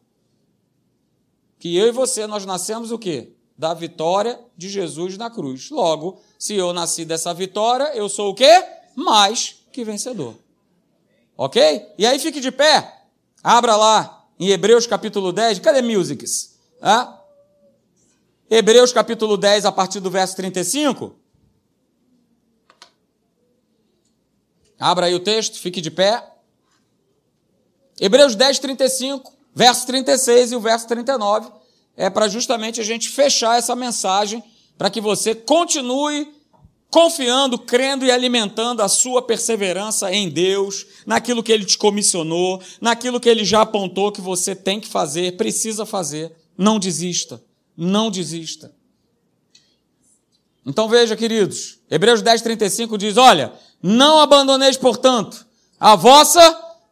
que 1.57 1.75
eu 1.75 1.87
e 1.87 1.91
você, 1.91 2.27
nós 2.27 2.45
nascemos 2.45 2.91
o 2.91 2.99
quê? 2.99 3.35
da 3.57 3.73
vitória 3.73 4.39
de 4.55 4.69
Jesus 4.69 5.17
na 5.17 5.29
cruz. 5.29 5.69
Logo, 5.69 6.21
se 6.37 6.55
eu 6.55 6.73
nasci 6.73 7.05
dessa 7.05 7.33
vitória, 7.33 7.95
eu 7.95 8.09
sou 8.09 8.31
o 8.31 8.35
quê? 8.35 8.63
Mais 8.95 9.63
que 9.71 9.83
vencedor. 9.83 10.35
Ok? 11.37 11.93
E 11.97 12.05
aí 12.05 12.19
fique 12.19 12.39
de 12.39 12.51
pé. 12.51 13.03
Abra 13.43 13.75
lá 13.75 14.27
em 14.39 14.49
Hebreus 14.49 14.85
capítulo 14.85 15.31
10. 15.31 15.59
Cadê 15.59 15.81
Musics? 15.81 16.57
Ah? 16.81 17.21
Hebreus 18.49 18.91
capítulo 18.91 19.37
10, 19.37 19.65
a 19.65 19.71
partir 19.71 19.99
do 19.99 20.11
verso 20.11 20.35
35. 20.35 21.15
Abra 24.79 25.07
aí 25.07 25.15
o 25.15 25.19
texto, 25.19 25.59
fique 25.59 25.81
de 25.81 25.91
pé. 25.91 26.23
Hebreus 27.99 28.35
10, 28.35 28.59
35, 28.59 29.33
verso 29.53 29.87
36 29.87 30.51
e 30.51 30.55
o 30.55 30.59
verso 30.59 30.87
39 30.87 31.49
é 31.97 32.09
para 32.09 32.27
justamente 32.27 32.81
a 32.81 32.83
gente 32.83 33.09
fechar 33.09 33.57
essa 33.57 33.75
mensagem 33.75 34.43
para 34.77 34.89
que 34.89 34.99
você 34.99 35.33
continue 35.33 36.33
confiando, 36.89 37.57
crendo 37.57 38.05
e 38.05 38.11
alimentando 38.11 38.81
a 38.81 38.87
sua 38.87 39.21
perseverança 39.21 40.13
em 40.13 40.29
Deus, 40.29 40.85
naquilo 41.05 41.43
que 41.43 41.51
Ele 41.51 41.65
te 41.65 41.77
comissionou, 41.77 42.61
naquilo 42.79 43.19
que 43.19 43.29
Ele 43.29 43.43
já 43.43 43.61
apontou 43.61 44.11
que 44.11 44.21
você 44.21 44.55
tem 44.55 44.79
que 44.79 44.87
fazer, 44.87 45.35
precisa 45.35 45.85
fazer. 45.85 46.31
Não 46.57 46.79
desista, 46.79 47.43
não 47.75 48.09
desista. 48.09 48.73
Então 50.65 50.89
veja, 50.89 51.15
queridos, 51.15 51.79
Hebreus 51.89 52.21
10, 52.21 52.41
35 52.41 52.97
diz: 52.97 53.17
Olha, 53.17 53.53
não 53.81 54.19
abandoneis, 54.19 54.77
portanto, 54.77 55.45
a 55.79 55.95
vossa 55.95 56.41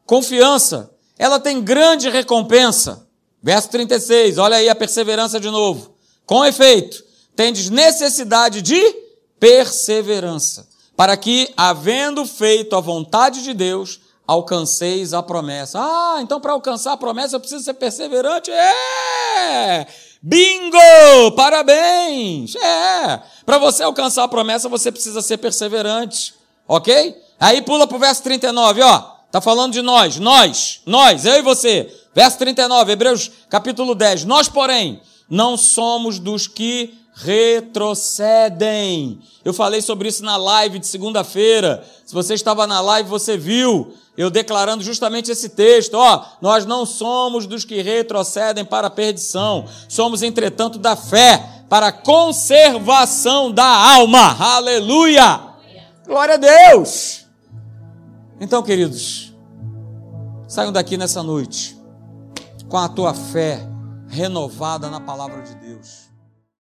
confiança, 0.05 0.91
ela 1.17 1.39
tem 1.39 1.61
grande 1.61 2.09
recompensa. 2.09 3.07
Verso 3.41 3.69
36, 3.69 4.38
olha 4.38 4.57
aí 4.57 4.69
a 4.69 4.76
perseverança 4.76 5.39
de 5.39 5.49
novo. 5.49 5.95
Com 6.26 6.45
efeito, 6.45 7.03
tendes 7.36 7.69
necessidade 7.69 8.61
de 8.61 8.80
perseverança, 9.38 10.65
para 10.95 11.17
que, 11.17 11.51
havendo 11.57 12.26
feito 12.26 12.76
a 12.76 12.80
vontade 12.80 13.43
de 13.43 13.53
Deus, 13.53 13.99
alcanceis 14.26 15.13
a 15.13 15.21
promessa. 15.21 15.80
Ah, 15.80 16.19
então 16.21 16.39
para 16.39 16.53
alcançar 16.53 16.93
a 16.93 16.97
promessa 16.97 17.36
eu 17.36 17.39
preciso 17.39 17.63
ser 17.63 17.74
perseverante? 17.74 18.51
É! 18.51 19.88
Bingo! 20.26 21.34
Parabéns! 21.36 22.55
É! 22.55 23.21
Para 23.45 23.57
você 23.57 23.84
alcançar 23.84 24.24
a 24.24 24.28
promessa, 24.30 24.69
você 24.69 24.89
precisa 24.89 25.21
ser 25.21 25.36
perseverante. 25.36 26.34
Ok? 26.65 27.13
Aí 27.38 27.61
pula 27.61 27.86
para 27.86 27.97
o 27.97 27.99
verso 27.99 28.24
39, 28.24 28.82
ó. 28.84 28.99
Tá 29.30 29.41
falando 29.41 29.74
de 29.74 29.82
nós, 29.82 30.19
nós, 30.19 30.80
nós, 30.86 31.26
eu 31.26 31.39
e 31.39 31.41
você. 31.41 31.93
Verso 32.15 32.38
39, 32.38 32.93
Hebreus 32.93 33.32
capítulo 33.49 33.93
10. 33.93 34.24
Nós, 34.24 34.47
porém, 34.47 35.01
não 35.30 35.57
somos 35.57 36.19
dos 36.19 36.47
que 36.47 36.97
retrocedem. 37.15 39.19
Eu 39.43 39.53
falei 39.53 39.82
sobre 39.82 40.07
isso 40.07 40.24
na 40.24 40.38
live 40.38 40.80
de 40.80 40.88
segunda-feira. 40.88 41.86
Se 42.05 42.13
você 42.13 42.34
estava 42.34 42.65
na 42.65 42.80
live, 42.80 43.09
você 43.09 43.36
viu 43.36 43.93
eu 44.16 44.30
declarando 44.30 44.84
justamente 44.84 45.32
esse 45.32 45.49
texto, 45.49 45.95
ó, 45.95 46.24
nós 46.41 46.66
não 46.66 46.86
somos 46.86 47.47
dos 47.47 47.66
que 47.66 47.82
retrocedem 47.82 48.64
para 48.64 48.88
a 48.88 48.91
perdição, 48.91 49.66
somos 49.89 50.22
entretanto 50.22 50.78
da 50.78 50.95
fé 50.95 51.64
para 51.68 51.88
a 51.88 51.91
conservação 51.91 53.51
da 53.51 53.66
alma. 53.66 54.38
Aleluia! 54.39 55.41
Glória 56.05 56.36
a 56.36 56.38
Deus! 56.38 57.26
Então, 58.39 58.61
queridos, 58.61 59.34
saiam 60.47 60.72
daqui 60.72 60.97
nessa 60.97 61.24
noite 61.24 61.76
com 62.70 62.78
a 62.78 62.89
tua 62.89 63.14
fé 63.14 63.68
renovada 64.07 64.89
na 64.89 64.99
palavra 64.99 65.41
de 65.41 65.55
Deus. 65.55 66.03